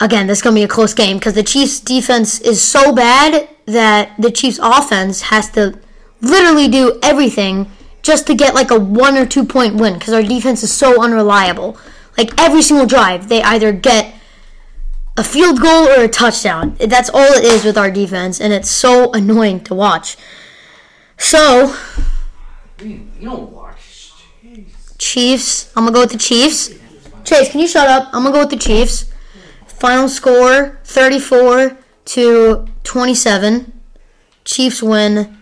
again, 0.00 0.26
this 0.26 0.38
is 0.38 0.42
going 0.42 0.54
to 0.54 0.60
be 0.60 0.64
a 0.64 0.68
close 0.68 0.94
game 0.94 1.18
because 1.18 1.34
the 1.34 1.42
Chiefs' 1.42 1.80
defense 1.80 2.40
is 2.40 2.62
so 2.62 2.92
bad 2.94 3.48
that 3.66 4.12
the 4.18 4.30
Chiefs' 4.30 4.60
offense 4.62 5.22
has 5.22 5.50
to 5.50 5.78
literally 6.20 6.68
do 6.68 6.98
everything 7.02 7.70
just 8.02 8.26
to 8.26 8.34
get 8.34 8.54
like 8.54 8.70
a 8.70 8.78
one 8.78 9.16
or 9.16 9.26
two 9.26 9.44
point 9.44 9.74
win 9.74 9.94
because 9.94 10.14
our 10.14 10.22
defense 10.22 10.62
is 10.62 10.72
so 10.72 11.02
unreliable. 11.02 11.76
Like 12.16 12.38
every 12.40 12.62
single 12.62 12.86
drive, 12.86 13.28
they 13.28 13.42
either 13.42 13.72
get 13.72 14.14
a 15.16 15.24
field 15.24 15.60
goal 15.60 15.88
or 15.88 16.04
a 16.04 16.08
touchdown. 16.08 16.76
That's 16.78 17.08
all 17.10 17.32
it 17.32 17.44
is 17.44 17.64
with 17.64 17.78
our 17.78 17.90
defense, 17.90 18.40
and 18.40 18.52
it's 18.52 18.70
so 18.70 19.12
annoying 19.12 19.64
to 19.64 19.74
watch. 19.74 20.16
So, 21.18 21.74
You 22.80 23.08
don't 23.22 23.50
watch. 23.50 24.12
Chiefs. 24.98 25.72
I'm 25.76 25.84
gonna 25.84 25.94
go 25.94 26.00
with 26.02 26.12
the 26.12 26.18
Chiefs. 26.18 26.70
Chase, 27.24 27.50
can 27.50 27.60
you 27.60 27.66
shut 27.68 27.88
up? 27.88 28.08
I'm 28.12 28.22
gonna 28.22 28.32
go 28.32 28.40
with 28.40 28.50
the 28.50 28.56
Chiefs. 28.56 29.06
Final 29.66 30.08
score 30.08 30.78
34 30.84 31.76
to 32.06 32.66
27. 32.84 33.72
Chiefs 34.44 34.82
win. 34.82 35.36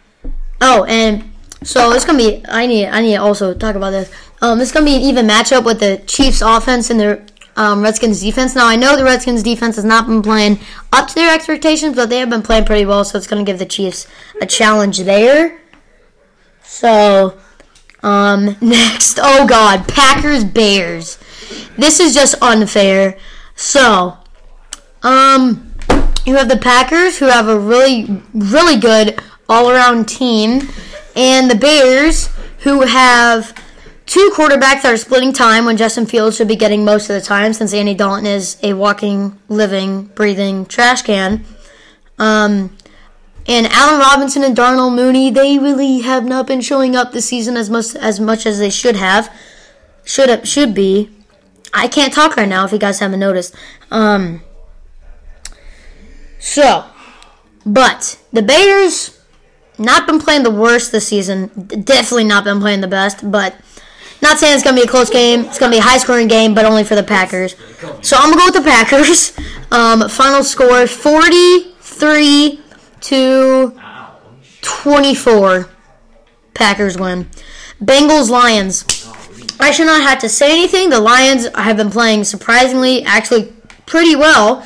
Oh, 0.60 0.84
and 0.84 1.30
so 1.62 1.92
it's 1.92 2.04
gonna 2.04 2.18
be. 2.18 2.44
I 2.48 2.66
need. 2.66 2.86
I 2.86 3.00
need 3.00 3.14
to 3.14 3.22
also 3.22 3.54
talk 3.54 3.74
about 3.76 3.90
this. 3.90 4.10
Um, 4.40 4.60
it's 4.60 4.72
gonna 4.72 4.86
be 4.86 4.96
an 4.96 5.02
even 5.02 5.26
matchup 5.26 5.64
with 5.64 5.80
the 5.80 6.02
Chiefs 6.06 6.40
offense 6.42 6.90
and 6.90 6.98
the 7.00 7.22
um, 7.56 7.82
Redskins 7.82 8.20
defense. 8.20 8.54
Now 8.54 8.66
I 8.66 8.76
know 8.76 8.96
the 8.96 9.04
Redskins 9.04 9.42
defense 9.42 9.76
has 9.76 9.84
not 9.84 10.06
been 10.06 10.22
playing 10.22 10.58
up 10.92 11.08
to 11.08 11.14
their 11.14 11.34
expectations, 11.34 11.96
but 11.96 12.10
they 12.10 12.18
have 12.18 12.30
been 12.30 12.42
playing 12.42 12.64
pretty 12.64 12.86
well. 12.86 13.04
So 13.04 13.18
it's 13.18 13.26
gonna 13.26 13.44
give 13.44 13.58
the 13.58 13.66
Chiefs 13.66 14.06
a 14.40 14.46
challenge 14.46 14.98
there. 14.98 15.60
So, 16.62 17.38
um, 18.02 18.56
next, 18.60 19.18
oh 19.22 19.46
God, 19.46 19.86
Packers 19.88 20.44
Bears. 20.44 21.18
This 21.76 22.00
is 22.00 22.14
just 22.14 22.34
unfair. 22.42 23.18
So, 23.56 24.18
um, 25.02 25.72
you 26.26 26.36
have 26.36 26.48
the 26.48 26.56
Packers 26.56 27.18
who 27.18 27.26
have 27.26 27.48
a 27.48 27.58
really, 27.58 28.22
really 28.32 28.78
good 28.78 29.20
all 29.48 29.70
around 29.70 30.08
team, 30.08 30.68
and 31.14 31.50
the 31.50 31.54
Bears 31.54 32.30
who 32.60 32.82
have 32.82 33.54
two 34.14 34.30
quarterbacks 34.32 34.82
that 34.82 34.92
are 34.92 34.96
splitting 34.96 35.32
time 35.32 35.64
when 35.64 35.76
Justin 35.76 36.06
Fields 36.06 36.36
should 36.36 36.46
be 36.46 36.54
getting 36.54 36.84
most 36.84 37.10
of 37.10 37.16
the 37.16 37.20
time 37.20 37.52
since 37.52 37.74
Andy 37.74 37.94
Dalton 37.94 38.26
is 38.26 38.56
a 38.62 38.72
walking, 38.72 39.36
living, 39.48 40.04
breathing 40.04 40.66
trash 40.66 41.02
can. 41.02 41.44
Um, 42.16 42.76
and 43.48 43.66
Allen 43.66 43.98
Robinson 43.98 44.44
and 44.44 44.54
Darnell 44.54 44.90
Mooney, 44.90 45.32
they 45.32 45.58
really 45.58 46.02
have 46.02 46.24
not 46.24 46.46
been 46.46 46.60
showing 46.60 46.94
up 46.94 47.10
this 47.10 47.26
season 47.26 47.56
as 47.56 47.68
much 47.68 47.96
as 47.96 48.20
much 48.20 48.46
as 48.46 48.60
they 48.60 48.70
should 48.70 48.94
have. 48.94 49.34
Should 50.04 50.46
should 50.46 50.74
be. 50.74 51.10
I 51.72 51.88
can't 51.88 52.14
talk 52.14 52.36
right 52.36 52.48
now 52.48 52.64
if 52.64 52.70
you 52.70 52.78
guys 52.78 53.00
haven't 53.00 53.18
noticed. 53.18 53.52
Um, 53.90 54.42
so, 56.38 56.84
but 57.66 58.20
the 58.32 58.42
Bears 58.42 59.20
not 59.76 60.06
been 60.06 60.20
playing 60.20 60.44
the 60.44 60.52
worst 60.52 60.92
this 60.92 61.08
season. 61.08 61.48
Definitely 61.66 62.24
not 62.24 62.44
been 62.44 62.60
playing 62.60 62.80
the 62.80 62.86
best, 62.86 63.28
but 63.28 63.56
not 64.24 64.38
saying 64.38 64.54
it's 64.54 64.64
gonna 64.64 64.76
be 64.76 64.82
a 64.82 64.88
close 64.88 65.10
game. 65.10 65.44
It's 65.44 65.58
gonna 65.58 65.70
be 65.70 65.78
a 65.78 65.82
high 65.82 65.98
scoring 65.98 66.26
game, 66.26 66.54
but 66.54 66.64
only 66.64 66.82
for 66.82 66.96
the 66.96 67.02
Packers. 67.02 67.54
So 68.02 68.16
I'm 68.18 68.30
gonna 68.30 68.36
go 68.36 68.46
with 68.46 68.54
the 68.54 68.62
Packers. 68.62 69.32
Um, 69.72 70.08
final 70.08 70.44
score 70.44 70.86
43 70.86 72.60
to 73.00 73.80
24. 74.60 75.68
Packers 76.54 76.96
win. 76.96 77.28
Bengals 77.82 78.30
Lions. 78.30 78.84
I 79.58 79.72
should 79.72 79.86
not 79.86 80.02
have 80.02 80.20
to 80.20 80.28
say 80.28 80.52
anything. 80.52 80.90
The 80.90 81.00
Lions 81.00 81.48
have 81.56 81.76
been 81.76 81.90
playing 81.90 82.22
surprisingly, 82.22 83.02
actually 83.02 83.52
pretty 83.86 84.14
well. 84.14 84.64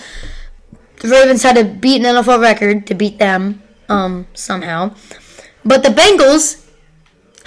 The 1.01 1.09
Ravens 1.09 1.43
had 1.43 1.57
to 1.57 1.65
beat 1.65 2.05
an 2.05 2.17
NFL 2.17 2.43
record 2.43 2.87
to 2.89 2.95
beat 2.95 3.19
them 3.19 3.63
um, 3.89 4.27
somehow. 4.35 4.95
But 5.65 5.83
the 5.83 5.91
Bengals 5.91 6.68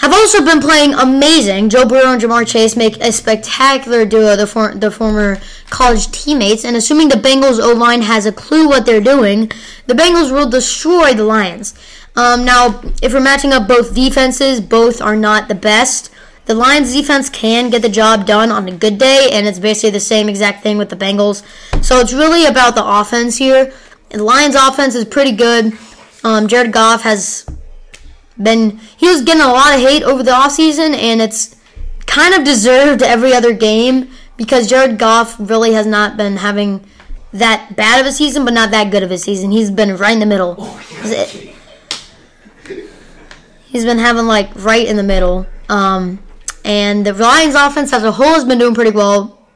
have 0.02 0.14
also 0.14 0.44
been 0.44 0.60
playing 0.60 0.96
amazing. 0.96 1.70
Joe 1.70 1.86
Burrow 1.86 2.12
and 2.14 2.20
Ja'Marr 2.20 2.48
Chase 2.48 2.76
make 2.76 2.98
a 2.98 3.12
spectacular 3.12 4.04
duo, 4.04 4.36
the, 4.36 4.48
for, 4.48 4.74
the 4.74 4.90
former 4.90 5.38
college 5.70 6.10
teammates. 6.12 6.66
And 6.66 6.76
assuming 6.76 7.10
the 7.10 7.16
Bengals 7.16 7.60
O 7.60 7.74
line 7.74 8.02
has 8.02 8.26
a 8.26 8.32
clue 8.32 8.68
what 8.68 8.88
they're 8.88 9.00
doing, 9.00 9.52
the 9.86 9.94
Bengals 9.94 10.32
will 10.32 10.50
destroy 10.50 11.14
the 11.14 11.24
Lions. 11.24 11.76
Um, 12.16 12.44
now, 12.44 12.82
if 13.04 13.14
we're 13.14 13.20
matching 13.20 13.54
up 13.54 13.68
both 13.68 13.94
defenses, 13.94 14.60
both 14.60 15.04
are 15.04 15.16
not 15.16 15.48
the 15.48 15.56
best. 15.56 16.12
The 16.46 16.56
Lions 16.56 16.94
defense 16.94 17.30
can 17.30 17.70
get 17.70 17.84
the 17.84 17.90
job 17.90 18.26
done 18.26 18.52
on 18.52 18.68
a 18.68 18.76
good 18.76 18.98
day, 18.98 19.30
and 19.32 19.46
it's 19.46 19.60
basically 19.60 19.92
the 19.92 20.00
same 20.00 20.28
exact 20.28 20.64
thing 20.64 20.80
with 20.80 20.90
the 20.90 20.96
Bengals. 20.96 21.46
So 21.86 22.00
it's 22.00 22.12
really 22.12 22.48
about 22.48 22.74
the 22.74 22.84
offense 22.84 23.38
here. 23.38 23.72
The 24.10 24.24
Lions 24.24 24.56
offense 24.56 24.96
is 24.96 25.06
pretty 25.06 25.34
good. 25.34 25.78
Um, 26.24 26.48
Jared 26.48 26.72
Goff 26.72 27.04
has 27.04 27.46
been 28.44 28.78
he 28.98 29.08
was 29.08 29.22
getting 29.22 29.42
a 29.42 29.48
lot 29.48 29.74
of 29.74 29.80
hate 29.80 30.04
over 30.04 30.24
the 30.24 30.32
offseason 30.32 30.94
and 30.96 31.22
it's 31.22 31.56
kind 32.06 32.34
of 32.34 32.44
deserved 32.44 33.02
every 33.02 33.34
other 33.34 33.54
game 33.54 34.10
because 34.38 34.68
Jared 34.68 34.98
Goff 34.98 35.36
really 35.40 35.74
has 35.74 35.86
not 35.86 36.18
been 36.18 36.38
having 36.38 36.86
that 37.34 37.76
bad 37.76 38.02
of 38.02 38.08
a 38.08 38.12
season 38.12 38.44
but 38.44 38.54
not 38.54 38.72
that 38.72 38.92
good 38.92 39.04
of 39.04 39.12
a 39.12 39.18
season. 39.18 39.52
He's 39.52 39.72
been 39.72 39.96
right 39.98 40.14
in 40.14 40.20
the 40.20 40.26
middle. 40.26 40.56
He's 43.68 43.86
been 43.86 44.00
having 44.00 44.26
like 44.26 44.50
right 44.56 44.86
in 44.86 44.98
the 44.98 45.04
middle. 45.04 45.48
Um, 45.70 46.20
and 46.66 47.06
the 47.06 47.14
Lions 47.14 47.56
offense 47.56 47.94
as 47.94 48.04
a 48.04 48.12
whole 48.12 48.34
has 48.34 48.44
been 48.44 48.60
doing 48.60 48.76
pretty 48.76 48.92
well, 48.92 49.48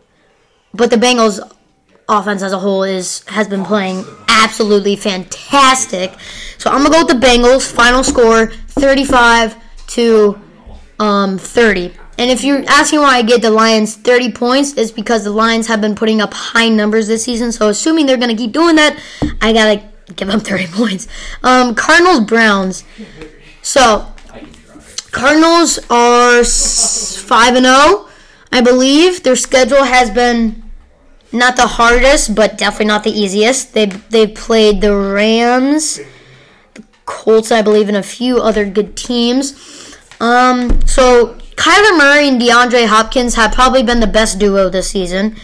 but 0.74 0.90
the 0.90 0.96
Bengals 0.96 1.40
offense 2.08 2.42
as 2.42 2.54
a 2.54 2.60
whole 2.60 2.84
is 2.84 3.24
has 3.28 3.48
been 3.48 3.66
playing 3.66 4.06
absolutely 4.30 4.96
fantastic. 4.96 6.14
So 6.58 6.70
I'm 6.70 6.84
gonna 6.84 6.92
go 6.92 7.06
with 7.06 7.20
the 7.20 7.28
Bengals. 7.28 7.70
Final 7.70 8.04
score 8.04 8.52
35 8.76 9.56
to 9.88 10.40
um, 11.00 11.38
30. 11.38 11.94
And 12.18 12.32
if 12.32 12.44
you're 12.44 12.64
asking 12.68 13.00
why 13.00 13.18
I 13.18 13.22
get 13.22 13.42
the 13.42 13.52
Lions 13.52 13.96
30 13.96 14.32
points, 14.32 14.74
it's 14.74 14.92
because 14.92 15.24
the 15.26 15.32
Lions 15.32 15.68
have 15.68 15.82
been 15.82 15.96
putting 15.96 16.22
up 16.22 16.34
high 16.34 16.70
numbers 16.70 17.08
this 17.08 17.24
season. 17.24 17.52
So 17.52 17.70
assuming 17.70 18.06
they're 18.06 18.18
gonna 18.18 18.36
keep 18.36 18.54
doing 18.54 18.78
that, 18.78 18.98
I 19.42 19.52
gotta 19.52 19.84
give 20.16 20.28
them 20.30 20.40
30 20.52 20.68
points. 20.68 21.08
Um, 21.44 21.76
Cardinals 21.76 22.22
Browns. 22.22 22.84
So 23.62 24.08
Cardinals 25.12 25.80
are 25.90 26.44
five 26.44 27.56
and 27.56 27.66
zero, 27.66 27.76
oh, 27.78 28.12
I 28.52 28.62
believe. 28.62 29.24
Their 29.24 29.36
schedule 29.36 29.84
has 29.84 30.10
been 30.10 30.64
not 31.32 31.56
the 31.56 31.68
hardest, 31.68 32.36
but 32.36 32.58
definitely 32.58 32.88
not 32.88 33.04
the 33.04 33.12
easiest. 33.12 33.74
They 33.74 33.86
they 33.86 34.28
played 34.28 34.82
the 34.82 34.96
Rams, 34.96 36.00
Colts, 37.06 37.52
I 37.52 37.62
believe, 37.62 37.88
and 37.88 37.98
a 37.98 38.04
few 38.04 38.38
other 38.38 38.66
good 38.66 38.96
teams. 38.96 39.98
Um, 40.20 40.86
so 40.88 41.36
Kyler 41.56 41.98
Murray 41.98 42.28
and 42.28 42.42
DeAndre 42.42 42.88
Hopkins 42.88 43.36
have 43.36 43.54
probably 43.54 43.84
been 43.84 44.00
the 44.00 44.08
best 44.08 44.40
duo 44.40 44.70
this 44.70 44.90
season. 44.90 45.36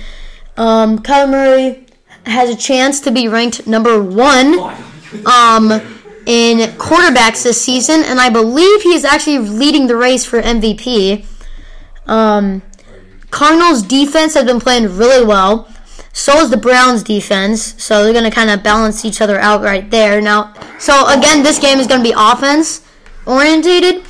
Um, 0.57 0.99
Kyler 0.99 1.29
Murray 1.29 1.85
has 2.25 2.49
a 2.49 2.55
chance 2.55 2.99
to 3.01 3.11
be 3.11 3.27
ranked 3.27 3.65
number 3.67 4.01
one 4.01 4.59
um, 5.25 5.71
in 6.25 6.69
quarterbacks 6.77 7.43
this 7.43 7.61
season, 7.61 8.03
and 8.03 8.19
I 8.19 8.29
believe 8.29 8.81
he 8.81 8.93
is 8.93 9.05
actually 9.05 9.39
leading 9.39 9.87
the 9.87 9.95
race 9.95 10.25
for 10.25 10.41
MVP. 10.41 11.25
Um, 12.07 12.61
Cardinals 13.29 13.81
defense 13.81 14.33
has 14.33 14.45
been 14.45 14.59
playing 14.59 14.97
really 14.97 15.25
well. 15.25 15.70
So 16.13 16.39
is 16.39 16.49
the 16.49 16.57
Browns 16.57 17.03
defense. 17.03 17.81
So 17.81 18.03
they're 18.03 18.13
going 18.13 18.29
to 18.29 18.31
kind 18.31 18.49
of 18.49 18.63
balance 18.63 19.05
each 19.05 19.21
other 19.21 19.39
out 19.39 19.61
right 19.61 19.89
there. 19.89 20.21
Now, 20.21 20.53
so 20.79 21.07
again, 21.07 21.43
this 21.43 21.59
game 21.59 21.79
is 21.79 21.87
going 21.87 22.01
to 22.03 22.09
be 22.09 22.13
offense 22.17 22.85
orientated. 23.25 24.03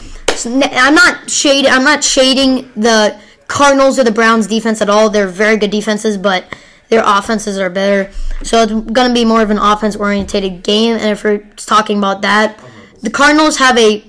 I'm 0.46 0.96
not 0.96 1.30
shading. 1.30 1.72
I'm 1.72 1.84
not 1.84 2.04
shading 2.04 2.72
the 2.76 3.20
Cardinals 3.48 4.00
or 4.00 4.04
the 4.04 4.12
Browns 4.12 4.48
defense 4.48 4.82
at 4.82 4.90
all. 4.90 5.10
They're 5.10 5.28
very 5.28 5.58
good 5.58 5.72
defenses, 5.72 6.18
but 6.18 6.46
their 6.90 7.04
offenses 7.06 7.58
are 7.60 7.70
better. 7.70 8.12
So 8.44 8.64
it's 8.64 8.72
going 8.72 9.10
to 9.10 9.14
be 9.14 9.26
more 9.26 9.42
of 9.42 9.50
an 9.50 9.58
offense 9.58 9.96
orientated 9.96 10.64
game. 10.64 10.96
And 10.96 11.10
if 11.10 11.24
we're 11.24 11.40
talking 11.56 11.98
about 11.98 12.22
that, 12.22 12.60
the 13.02 13.10
Cardinals 13.10 13.58
have 13.58 13.78
a 13.78 14.04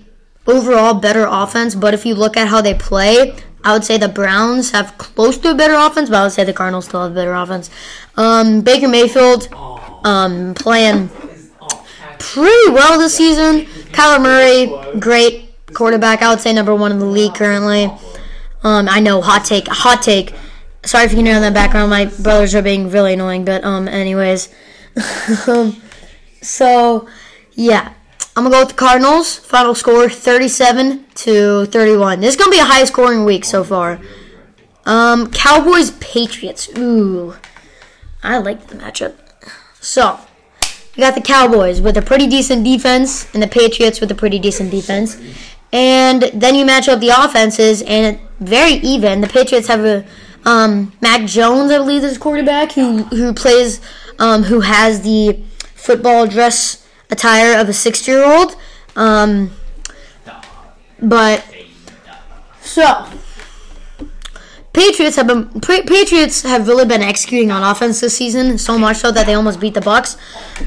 overall 0.47 0.95
better 0.95 1.27
offense, 1.29 1.75
but 1.75 1.95
if 1.95 2.05
you 2.05 2.15
look 2.15 2.37
at 2.37 2.49
how 2.49 2.61
they 2.61 2.75
play, 2.75 3.37
I 3.65 3.73
would 3.73 3.85
say 3.85 3.97
the 3.97 4.09
Browns 4.09 4.73
have 4.73 4.99
close 4.99 5.39
to 5.39 5.51
a 5.53 5.55
better 5.55 5.75
offense, 5.75 6.11
but 6.11 6.17
I 6.17 6.23
would 6.25 6.33
say 6.33 6.45
the 6.45 6.53
Cardinals 6.53 6.87
still 6.87 7.03
have 7.03 7.13
a 7.13 7.15
better 7.15 7.33
offense. 7.33 7.71
Um, 8.17 8.63
Baker 8.63 8.89
Mayfield 8.89 9.49
um, 10.05 10.55
playing 10.55 11.09
pretty 12.19 12.71
well 12.73 12.99
this 12.99 13.17
season. 13.17 13.67
Kyler 13.93 14.23
Murray, 14.23 14.99
great 14.99 15.55
quarterback. 15.75 16.23
I 16.23 16.31
would 16.31 16.41
say 16.41 16.53
number 16.53 16.75
one 16.75 16.93
in 16.93 16.99
the 16.99 17.07
league 17.07 17.35
currently. 17.35 17.85
Um, 18.65 18.89
I 18.89 19.01
know, 19.01 19.21
hot 19.21 19.45
take, 19.45 19.69
hot 19.69 20.03
take. 20.03 20.35
Sorry 20.85 21.05
if 21.05 21.13
you 21.13 21.17
can 21.17 21.27
hear 21.27 21.37
in 21.37 21.43
the 21.43 21.51
background. 21.51 21.91
My 21.91 22.07
brothers 22.07 22.55
are 22.55 22.63
being 22.63 22.91
really 22.91 23.15
annoying, 23.15 23.45
but 23.45 23.65
um, 23.65 23.87
anyways. 23.89 24.53
um, 25.47 25.81
so, 26.41 27.09
yeah. 27.53 27.95
I'm 28.35 28.45
gonna 28.45 28.55
go 28.55 28.61
with 28.61 28.71
the 28.71 28.75
Cardinals. 28.75 29.37
Final 29.37 29.75
score 29.75 30.09
37 30.09 31.05
to 31.17 31.67
31. 31.67 32.21
This 32.21 32.31
is 32.31 32.37
gonna 32.37 32.51
be 32.51 32.59
a 32.59 32.65
high 32.65 32.85
scoring 32.85 33.27
week 33.27 33.45
so 33.45 33.63
far. 33.63 34.01
Um, 34.87 35.31
Cowboys 35.31 35.91
Patriots. 35.93 36.71
Ooh, 36.79 37.35
I 38.23 38.39
like 38.39 38.69
the 38.69 38.77
matchup. 38.77 39.17
So, 39.81 40.19
we 40.97 41.03
got 41.03 41.15
the 41.15 41.21
Cowboys 41.21 41.83
with 41.83 41.99
a 41.99 42.03
pretty 42.03 42.27
decent 42.27 42.65
defense, 42.65 43.29
and 43.35 43.43
the 43.43 43.49
Patriots 43.49 44.01
with 44.01 44.11
a 44.11 44.15
pretty 44.15 44.39
decent 44.39 44.71
defense. 44.71 45.21
And 45.71 46.23
then 46.33 46.55
you 46.55 46.65
match 46.65 46.89
up 46.89 47.01
the 47.01 47.11
offenses, 47.11 47.83
and 47.83 48.19
very 48.41 48.73
even. 48.77 49.21
The 49.21 49.29
Patriots 49.29 49.69
have 49.69 49.85
a 49.85 50.07
um, 50.47 50.95
Mac 51.03 51.27
Jones, 51.27 51.71
I 51.71 51.77
believe, 51.77 52.03
is 52.03 52.17
quarterback 52.17 52.73
who 52.73 53.03
who 53.05 53.35
plays, 53.35 53.83
um, 54.19 54.45
who 54.45 54.61
has 54.61 55.03
the 55.03 55.39
football 55.75 56.27
dress 56.27 56.82
attire 57.13 57.61
of 57.61 57.69
a 57.69 57.73
six 57.73 58.09
year 58.09 58.25
old. 58.25 58.57
Um, 58.97 59.53
but 61.01 61.45
so 62.61 63.07
Patriots 64.73 65.17
have 65.17 65.27
been 65.27 65.49
Patriots 65.61 66.43
have 66.43 66.67
really 66.67 66.87
been 66.87 67.03
executing 67.03 67.51
on 67.51 67.63
offense 67.63 68.01
this 68.01 68.17
season 68.17 68.57
so 68.57 68.79
much 68.79 68.99
so 68.99 69.13
that 69.13 69.27
they 69.27 69.35
almost 69.35 69.61
beat 69.61 69.75
the 69.75 69.83
Bucks. 69.83 70.17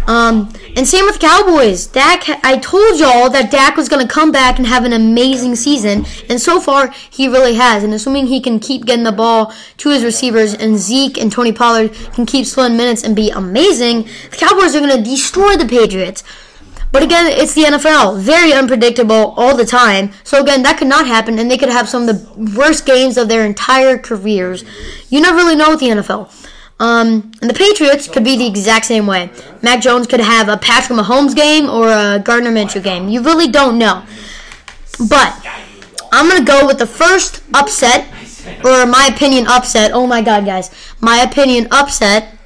Um, 0.05 0.53
and 0.75 0.87
same 0.87 1.05
with 1.05 1.19
Cowboys. 1.19 1.87
Dak, 1.87 2.23
I 2.43 2.59
told 2.59 2.99
y'all 2.99 3.31
that 3.31 3.49
Dak 3.49 3.75
was 3.75 3.89
going 3.89 4.05
to 4.05 4.13
come 4.13 4.31
back 4.31 4.59
and 4.59 4.67
have 4.67 4.83
an 4.83 4.93
amazing 4.93 5.55
season, 5.55 6.05
and 6.29 6.39
so 6.39 6.59
far 6.59 6.91
he 7.09 7.27
really 7.27 7.55
has. 7.55 7.83
And 7.83 7.93
assuming 7.93 8.27
he 8.27 8.39
can 8.39 8.59
keep 8.59 8.85
getting 8.85 9.05
the 9.05 9.11
ball 9.11 9.51
to 9.77 9.89
his 9.89 10.03
receivers, 10.03 10.53
and 10.53 10.77
Zeke 10.77 11.17
and 11.17 11.31
Tony 11.31 11.51
Pollard 11.51 11.93
can 12.13 12.27
keep 12.27 12.45
splitting 12.45 12.77
minutes 12.77 13.03
and 13.03 13.15
be 13.15 13.31
amazing, 13.31 14.03
the 14.29 14.37
Cowboys 14.37 14.75
are 14.75 14.81
going 14.81 14.95
to 14.95 15.09
destroy 15.09 15.55
the 15.55 15.65
Patriots. 15.65 16.23
But 16.95 17.03
again, 17.03 17.25
it's 17.27 17.53
the 17.53 17.63
NFL. 17.63 18.21
Very 18.21 18.53
unpredictable 18.53 19.33
all 19.35 19.57
the 19.57 19.65
time. 19.65 20.13
So 20.23 20.41
again, 20.41 20.63
that 20.63 20.77
could 20.77 20.87
not 20.87 21.05
happen, 21.05 21.37
and 21.39 21.51
they 21.51 21.57
could 21.57 21.67
have 21.67 21.89
some 21.89 22.07
of 22.07 22.07
the 22.07 22.57
worst 22.57 22.85
games 22.85 23.17
of 23.17 23.27
their 23.27 23.45
entire 23.45 23.97
careers. 23.97 24.63
You 25.09 25.19
never 25.19 25.35
really 25.35 25.57
know 25.57 25.71
with 25.71 25.81
the 25.81 25.87
NFL. 25.87 26.31
Um, 26.79 27.33
and 27.41 27.49
the 27.49 27.53
Patriots 27.53 28.07
could 28.07 28.23
be 28.23 28.37
the 28.37 28.47
exact 28.47 28.85
same 28.85 29.07
way. 29.07 29.29
Mac 29.61 29.81
Jones 29.81 30.07
could 30.07 30.21
have 30.21 30.47
a 30.47 30.55
Patrick 30.55 30.97
Mahomes 30.97 31.35
game 31.35 31.69
or 31.69 31.89
a 31.89 32.17
Gardner 32.23 32.49
Minshew 32.49 32.81
game. 32.81 33.09
You 33.09 33.21
really 33.21 33.49
don't 33.49 33.77
know. 33.77 34.01
But 35.09 35.45
I'm 36.13 36.29
gonna 36.29 36.45
go 36.45 36.65
with 36.65 36.77
the 36.77 36.87
first 36.87 37.43
upset, 37.53 38.07
or 38.63 38.85
my 38.85 39.09
opinion 39.13 39.47
upset. 39.47 39.91
Oh 39.93 40.07
my 40.07 40.21
God, 40.21 40.45
guys, 40.45 40.71
my 41.01 41.17
opinion 41.17 41.67
upset 41.71 42.37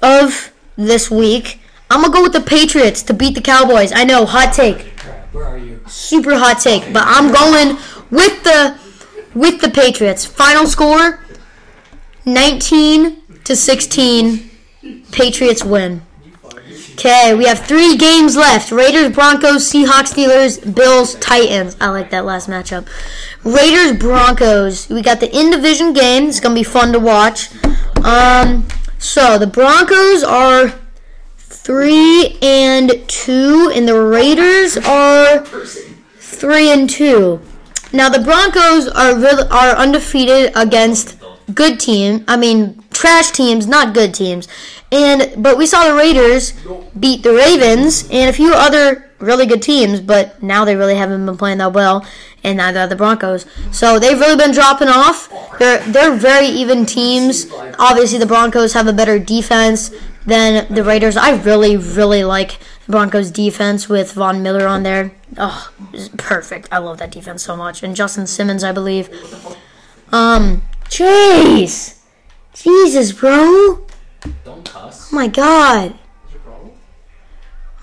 of 0.00 0.52
this 0.76 1.10
week 1.10 1.58
I'm 1.92 2.00
gonna 2.00 2.12
go 2.14 2.22
with 2.22 2.32
the 2.32 2.40
Patriots 2.40 3.02
to 3.02 3.12
beat 3.12 3.34
the 3.34 3.42
Cowboys. 3.42 3.92
I 3.92 4.04
know, 4.04 4.24
hot 4.24 4.54
take. 4.54 4.80
Where 5.32 5.44
are 5.44 5.58
you? 5.58 5.78
Super 5.86 6.36
hot 6.36 6.58
take, 6.58 6.90
but 6.90 7.02
I'm 7.06 7.30
going 7.30 7.76
with 8.10 8.42
the 8.44 8.78
with 9.34 9.60
the 9.60 9.68
Patriots. 9.68 10.24
Final 10.24 10.66
score: 10.66 11.20
19 12.24 13.22
to 13.44 13.54
16. 13.54 14.50
Patriots 15.10 15.62
win. 15.62 16.00
Okay, 16.94 17.34
we 17.34 17.44
have 17.44 17.58
three 17.58 17.98
games 17.98 18.36
left: 18.36 18.72
Raiders, 18.72 19.14
Broncos, 19.14 19.70
Seahawks, 19.70 20.14
Steelers, 20.14 20.74
Bills, 20.74 21.16
Titans. 21.16 21.76
I 21.78 21.90
like 21.90 22.08
that 22.08 22.24
last 22.24 22.48
matchup. 22.48 22.88
Raiders, 23.44 23.98
Broncos. 23.98 24.88
We 24.88 25.02
got 25.02 25.20
the 25.20 25.30
in 25.30 25.50
division 25.50 25.92
game. 25.92 26.30
It's 26.30 26.40
gonna 26.40 26.54
be 26.54 26.62
fun 26.62 26.94
to 26.94 26.98
watch. 26.98 27.50
Um, 28.02 28.66
so 28.98 29.38
the 29.38 29.46
Broncos 29.46 30.22
are 30.24 30.81
three 31.62 32.38
and 32.42 32.90
two, 33.08 33.70
and 33.74 33.86
the 33.86 33.98
Raiders 33.98 34.76
are 34.78 35.44
three 36.18 36.70
and 36.70 36.90
two. 36.90 37.40
Now 37.92 38.08
the 38.08 38.18
Broncos 38.18 38.88
are 38.88 39.14
really 39.14 39.46
are 39.48 39.76
undefeated 39.76 40.52
against 40.56 41.21
good 41.54 41.80
team. 41.80 42.24
I 42.28 42.36
mean 42.36 42.82
trash 42.90 43.30
teams, 43.30 43.66
not 43.66 43.94
good 43.94 44.14
teams. 44.14 44.48
And 44.90 45.42
but 45.42 45.56
we 45.56 45.66
saw 45.66 45.88
the 45.88 45.94
Raiders 45.94 46.52
beat 46.98 47.22
the 47.22 47.32
Ravens 47.32 48.08
and 48.10 48.28
a 48.28 48.32
few 48.32 48.52
other 48.54 49.10
really 49.18 49.46
good 49.46 49.62
teams, 49.62 50.00
but 50.00 50.42
now 50.42 50.64
they 50.64 50.76
really 50.76 50.96
haven't 50.96 51.24
been 51.24 51.36
playing 51.36 51.58
that 51.58 51.72
well, 51.72 52.04
and 52.44 52.58
neither 52.58 52.80
have 52.80 52.90
the 52.90 52.96
Broncos. 52.96 53.46
So 53.70 53.98
they've 53.98 54.18
really 54.18 54.36
been 54.36 54.52
dropping 54.52 54.88
off. 54.88 55.30
They're 55.58 55.78
they're 55.86 56.14
very 56.14 56.46
even 56.46 56.84
teams. 56.84 57.46
Obviously, 57.78 58.18
the 58.18 58.26
Broncos 58.26 58.74
have 58.74 58.86
a 58.86 58.92
better 58.92 59.18
defense 59.18 59.90
than 60.26 60.72
the 60.72 60.84
Raiders. 60.84 61.16
I 61.16 61.36
really 61.42 61.76
really 61.76 62.24
like 62.24 62.58
the 62.86 62.92
Broncos 62.92 63.30
defense 63.30 63.88
with 63.88 64.12
Von 64.12 64.42
Miller 64.42 64.66
on 64.66 64.82
there. 64.82 65.12
Oh, 65.38 65.72
perfect. 66.18 66.68
I 66.70 66.78
love 66.78 66.98
that 66.98 67.10
defense 67.10 67.42
so 67.42 67.56
much. 67.56 67.82
And 67.82 67.96
Justin 67.96 68.26
Simmons, 68.26 68.62
I 68.62 68.72
believe. 68.72 69.08
Um, 70.12 70.62
jeez, 70.92 71.98
Jesus, 72.52 73.12
bro. 73.12 73.86
Don't 74.44 74.64
cuss. 74.64 75.10
Oh 75.10 75.16
my 75.16 75.26
God. 75.26 75.92
What's 75.92 76.32
your 76.34 76.42
problem? 76.42 76.72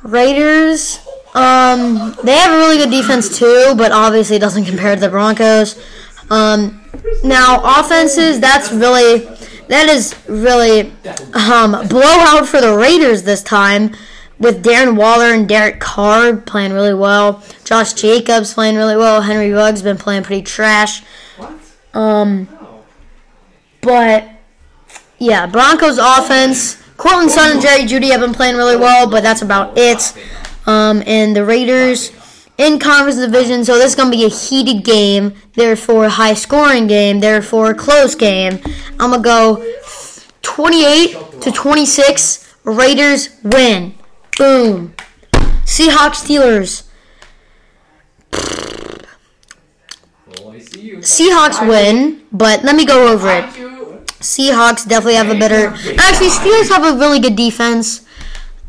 Raiders. 0.04 1.00
Um, 1.34 2.16
they 2.24 2.36
have 2.36 2.54
a 2.54 2.58
really 2.58 2.78
good 2.78 2.92
defense 2.92 3.38
too, 3.38 3.74
but 3.78 3.92
obviously 3.92 4.36
it 4.36 4.40
doesn't 4.40 4.66
compare 4.66 4.94
to 4.94 5.02
the 5.02 5.10
Broncos. 5.10 5.82
Um, 6.30 6.82
now 7.24 7.80
offenses, 7.80 8.40
that's 8.40 8.72
really 8.72 9.28
that 9.68 9.88
is 9.88 10.16
really 10.28 10.92
um 11.34 11.88
blowout 11.88 12.48
for 12.48 12.62
the 12.62 12.76
Raiders 12.76 13.24
this 13.24 13.44
time 13.44 13.96
with 14.40 14.64
Darren 14.64 14.96
Waller 14.96 15.34
and 15.34 15.48
Derek 15.50 15.80
Carr 15.80 16.36
playing 16.36 16.74
really 16.74 16.94
well. 16.94 17.44
Josh 17.66 17.94
Jacobs 17.94 18.54
playing 18.54 18.76
really 18.76 18.96
well. 18.96 19.22
Henry 19.22 19.52
Ruggs 19.52 19.82
been 19.82 19.98
playing 19.98 20.24
pretty 20.24 20.44
trash. 20.44 21.04
What? 21.38 21.54
Um. 21.94 22.48
But 23.82 24.28
yeah, 25.18 25.46
Broncos 25.46 25.98
offense. 25.98 26.82
Courtland 26.98 27.32
Sutton 27.32 27.54
and 27.54 27.62
Jerry 27.62 27.84
Jeudy 27.84 28.12
have 28.12 28.20
been 28.20 28.34
playing 28.34 28.58
really 28.58 28.76
well, 28.76 29.10
but 29.10 29.24
that's 29.24 29.42
about 29.42 29.78
it. 29.78 30.14
Um, 30.68 31.02
and 31.06 31.34
the 31.34 31.46
Raiders 31.46 32.12
in 32.58 32.78
conference 32.78 33.18
division, 33.18 33.64
so 33.64 33.78
this 33.78 33.92
is 33.92 33.96
gonna 33.96 34.12
be 34.12 34.26
a 34.26 34.30
heated 34.30 34.84
game, 34.84 35.34
therefore 35.54 36.06
a 36.06 36.10
high 36.10 36.34
scoring 36.34 36.88
game, 36.88 37.22
therefore 37.22 37.72
a 37.72 37.74
close 37.74 38.16
game. 38.16 38.60
I'm 39.00 39.12
gonna 39.12 39.24
go 39.24 39.66
28 40.42 41.42
to 41.42 41.52
26. 41.52 42.54
Raiders 42.66 43.30
win. 43.44 43.96
Boom. 44.38 44.94
Seahawks 45.64 46.26
Steelers. 46.26 46.84
Well, 50.28 50.52
I 50.52 50.60
see 50.60 50.82
you. 50.82 50.98
Seahawks 50.98 51.66
win, 51.66 52.24
but 52.32 52.64
let 52.64 52.76
me 52.76 52.86
go 52.86 53.08
over 53.08 53.30
it. 53.30 53.69
Seahawks 54.20 54.88
definitely 54.88 55.16
have 55.16 55.30
a 55.30 55.40
better. 55.40 55.68
Actually, 56.00 56.30
Steelers 56.30 56.70
have 56.70 56.84
a 56.84 56.98
really 56.98 57.20
good 57.20 57.36
defense. 57.36 58.06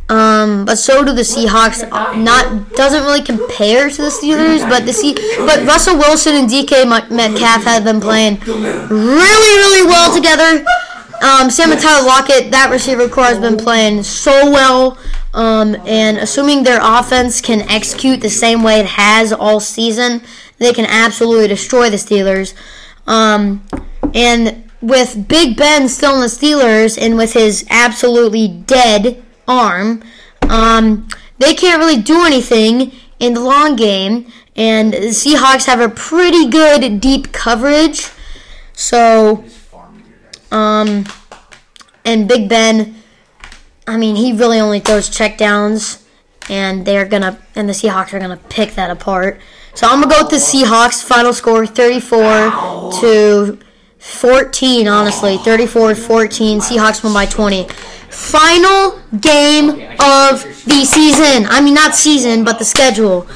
Um, 0.08 0.64
but 0.64 0.76
so 0.76 1.04
do 1.04 1.12
the 1.12 1.22
Seahawks. 1.22 1.88
Not 2.16 2.72
doesn't 2.74 3.04
really 3.04 3.22
compare 3.22 3.88
to 3.88 4.02
the 4.02 4.08
Steelers, 4.08 4.68
but 4.68 4.84
the 4.84 4.92
C, 4.92 5.14
but 5.38 5.64
Russell 5.64 5.96
Wilson 5.96 6.34
and 6.34 6.48
DK 6.48 6.88
Met- 6.88 7.12
Metcalf 7.12 7.62
have 7.64 7.84
been 7.84 8.00
playing 8.00 8.40
really, 8.40 8.88
really 8.90 9.86
well 9.86 10.12
together. 10.12 10.64
Um, 11.22 11.50
Sam 11.50 11.70
and 11.70 11.80
Tyler 11.80 12.06
Lockett, 12.06 12.50
that 12.50 12.70
receiver 12.72 13.08
corps 13.08 13.26
has 13.26 13.38
been 13.38 13.56
playing 13.56 14.02
so 14.02 14.50
well. 14.50 14.98
Um, 15.32 15.76
and 15.86 16.18
assuming 16.18 16.64
their 16.64 16.80
offense 16.82 17.40
can 17.40 17.60
execute 17.70 18.20
the 18.20 18.30
same 18.30 18.64
way 18.64 18.80
it 18.80 18.86
has 18.86 19.32
all 19.32 19.60
season, 19.60 20.22
they 20.58 20.72
can 20.72 20.86
absolutely 20.86 21.46
destroy 21.46 21.88
the 21.88 21.96
Steelers. 21.96 22.54
Um, 23.06 23.64
and 24.12 24.69
with 24.80 25.28
Big 25.28 25.56
Ben 25.56 25.88
still 25.88 26.14
in 26.14 26.20
the 26.20 26.26
Steelers 26.26 27.00
and 27.00 27.16
with 27.16 27.34
his 27.34 27.66
absolutely 27.70 28.48
dead 28.48 29.22
arm, 29.46 30.02
um, 30.48 31.08
they 31.38 31.54
can't 31.54 31.80
really 31.80 32.00
do 32.00 32.24
anything 32.24 32.92
in 33.18 33.34
the 33.34 33.40
long 33.40 33.76
game. 33.76 34.26
And 34.56 34.92
the 34.92 35.08
Seahawks 35.08 35.66
have 35.66 35.80
a 35.80 35.88
pretty 35.88 36.48
good 36.48 37.00
deep 37.00 37.32
coverage. 37.32 38.10
So, 38.72 39.44
um, 40.50 41.04
and 42.04 42.28
Big 42.28 42.48
Ben, 42.48 42.96
I 43.86 43.96
mean, 43.96 44.16
he 44.16 44.32
really 44.32 44.58
only 44.58 44.80
throws 44.80 45.08
checkdowns, 45.10 46.02
and 46.48 46.84
they're 46.86 47.04
gonna, 47.04 47.38
and 47.54 47.68
the 47.68 47.72
Seahawks 47.72 48.12
are 48.12 48.18
gonna 48.18 48.40
pick 48.48 48.74
that 48.74 48.90
apart. 48.90 49.40
So 49.74 49.86
I'm 49.86 50.00
gonna 50.00 50.14
go 50.14 50.22
with 50.22 50.30
the 50.30 50.36
Seahawks. 50.36 51.02
Final 51.02 51.32
score 51.32 51.66
34 51.66 52.20
to 53.00 53.58
14, 54.00 54.88
honestly. 54.88 55.36
34 55.38 55.94
14. 55.94 56.60
Seahawks 56.60 57.04
won 57.04 57.12
by 57.12 57.26
20. 57.26 57.68
Final 58.08 58.98
game 59.20 59.70
of 60.00 60.42
the 60.64 60.84
season. 60.84 61.46
I 61.48 61.60
mean, 61.62 61.74
not 61.74 61.94
season, 61.94 62.42
but 62.42 62.58
the 62.58 62.64
schedule. 62.64 63.26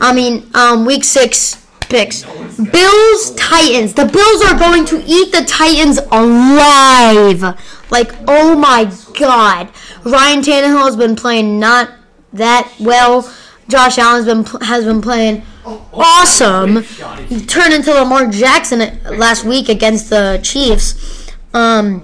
I 0.00 0.12
mean, 0.12 0.50
um, 0.54 0.84
week 0.84 1.04
six 1.04 1.66
picks. 1.80 2.22
Bills, 2.22 3.34
Titans. 3.34 3.94
The 3.94 4.04
Bills 4.04 4.42
are 4.42 4.58
going 4.58 4.84
to 4.86 5.02
eat 5.06 5.32
the 5.32 5.44
Titans 5.44 5.98
alive. 6.12 7.42
Like, 7.90 8.12
oh 8.28 8.56
my 8.56 8.92
god. 9.18 9.70
Ryan 10.04 10.42
Tannehill 10.42 10.84
has 10.84 10.96
been 10.96 11.16
playing 11.16 11.58
not 11.58 11.90
that 12.32 12.70
well. 12.78 13.32
Josh 13.68 13.98
Allen's 13.98 14.26
been 14.26 14.60
has 14.60 14.84
been 14.84 15.00
playing 15.00 15.42
awesome. 15.64 16.82
He 17.26 17.44
turned 17.44 17.74
into 17.74 17.92
Lamar 17.92 18.28
Jackson 18.30 18.98
last 19.04 19.44
week 19.44 19.68
against 19.68 20.10
the 20.10 20.40
Chiefs. 20.42 21.30
Um, 21.52 22.02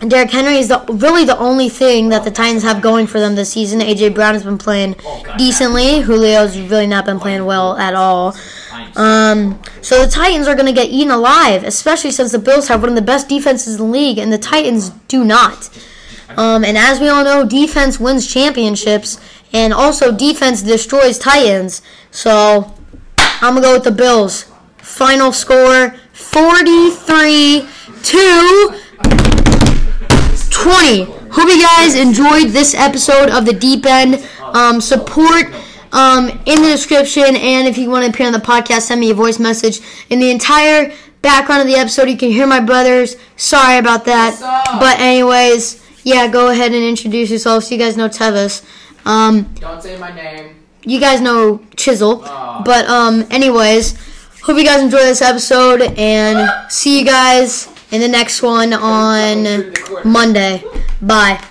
Derrick 0.00 0.30
Henry 0.30 0.58
is 0.58 0.68
the, 0.68 0.84
really 0.88 1.24
the 1.24 1.36
only 1.38 1.68
thing 1.68 2.10
that 2.10 2.22
the 2.22 2.30
Titans 2.30 2.62
have 2.62 2.80
going 2.80 3.08
for 3.08 3.18
them 3.18 3.34
this 3.34 3.52
season. 3.52 3.80
AJ 3.80 4.14
Brown 4.14 4.34
has 4.34 4.44
been 4.44 4.58
playing 4.58 4.94
decently. 5.36 6.02
Julio's 6.04 6.56
really 6.56 6.86
not 6.86 7.04
been 7.04 7.18
playing 7.18 7.44
well 7.44 7.76
at 7.76 7.94
all. 7.94 8.36
Um, 8.94 9.60
so 9.82 10.04
the 10.04 10.10
Titans 10.10 10.46
are 10.46 10.54
going 10.54 10.66
to 10.66 10.72
get 10.72 10.88
eaten 10.88 11.10
alive, 11.10 11.64
especially 11.64 12.12
since 12.12 12.30
the 12.30 12.38
Bills 12.38 12.68
have 12.68 12.80
one 12.80 12.90
of 12.90 12.94
the 12.94 13.02
best 13.02 13.28
defenses 13.28 13.74
in 13.74 13.86
the 13.86 13.92
league, 13.92 14.18
and 14.18 14.32
the 14.32 14.38
Titans 14.38 14.90
do 15.08 15.24
not. 15.24 15.68
Um, 16.36 16.64
and 16.64 16.78
as 16.78 17.00
we 17.00 17.08
all 17.08 17.24
know, 17.24 17.44
defense 17.44 17.98
wins 17.98 18.32
championships, 18.32 19.18
and 19.52 19.72
also 19.72 20.12
defense 20.12 20.62
destroys 20.62 21.18
Titans. 21.18 21.82
So 22.12 22.72
I'm 23.40 23.54
gonna 23.54 23.66
go 23.66 23.74
with 23.74 23.84
the 23.84 23.92
Bills. 23.92 24.50
Final 24.78 25.32
score: 25.32 25.94
43 26.12 27.68
to 28.02 28.80
20. 30.50 31.04
Hope 31.30 31.48
you 31.48 31.62
guys 31.62 31.94
enjoyed 31.94 32.48
this 32.48 32.74
episode 32.74 33.30
of 33.30 33.46
the 33.46 33.52
Deep 33.52 33.86
End. 33.86 34.28
Um, 34.40 34.80
support 34.80 35.46
um, 35.92 36.28
in 36.46 36.62
the 36.62 36.68
description, 36.70 37.36
and 37.36 37.68
if 37.68 37.78
you 37.78 37.90
want 37.90 38.04
to 38.04 38.10
appear 38.10 38.26
on 38.26 38.32
the 38.32 38.38
podcast, 38.38 38.82
send 38.82 39.00
me 39.00 39.10
a 39.10 39.14
voice 39.14 39.38
message. 39.38 39.80
In 40.10 40.18
the 40.18 40.30
entire 40.30 40.92
background 41.22 41.62
of 41.62 41.68
the 41.68 41.76
episode, 41.76 42.08
you 42.08 42.16
can 42.16 42.30
hear 42.30 42.46
my 42.46 42.60
brothers. 42.60 43.16
Sorry 43.36 43.78
about 43.78 44.04
that. 44.06 44.38
But 44.80 44.98
anyways, 44.98 45.84
yeah, 46.02 46.26
go 46.28 46.50
ahead 46.50 46.72
and 46.72 46.82
introduce 46.82 47.30
yourself 47.30 47.64
so 47.64 47.74
You 47.74 47.80
guys 47.80 47.96
know 47.96 48.08
Tevis. 48.08 48.64
Um, 49.04 49.42
Don't 49.60 49.82
say 49.82 49.96
my 49.98 50.14
name. 50.14 50.57
You 50.88 50.98
guys 51.00 51.20
know 51.20 51.60
Chisel. 51.76 52.16
But 52.64 52.86
um, 52.88 53.26
anyways, 53.30 53.94
hope 54.42 54.56
you 54.56 54.64
guys 54.64 54.82
enjoy 54.82 54.98
this 54.98 55.22
episode, 55.22 55.82
and 55.82 56.50
see 56.70 56.98
you 56.98 57.04
guys 57.04 57.68
in 57.92 58.00
the 58.00 58.08
next 58.08 58.42
one 58.42 58.72
on 58.72 59.72
Monday. 60.04 60.64
Bye. 61.00 61.42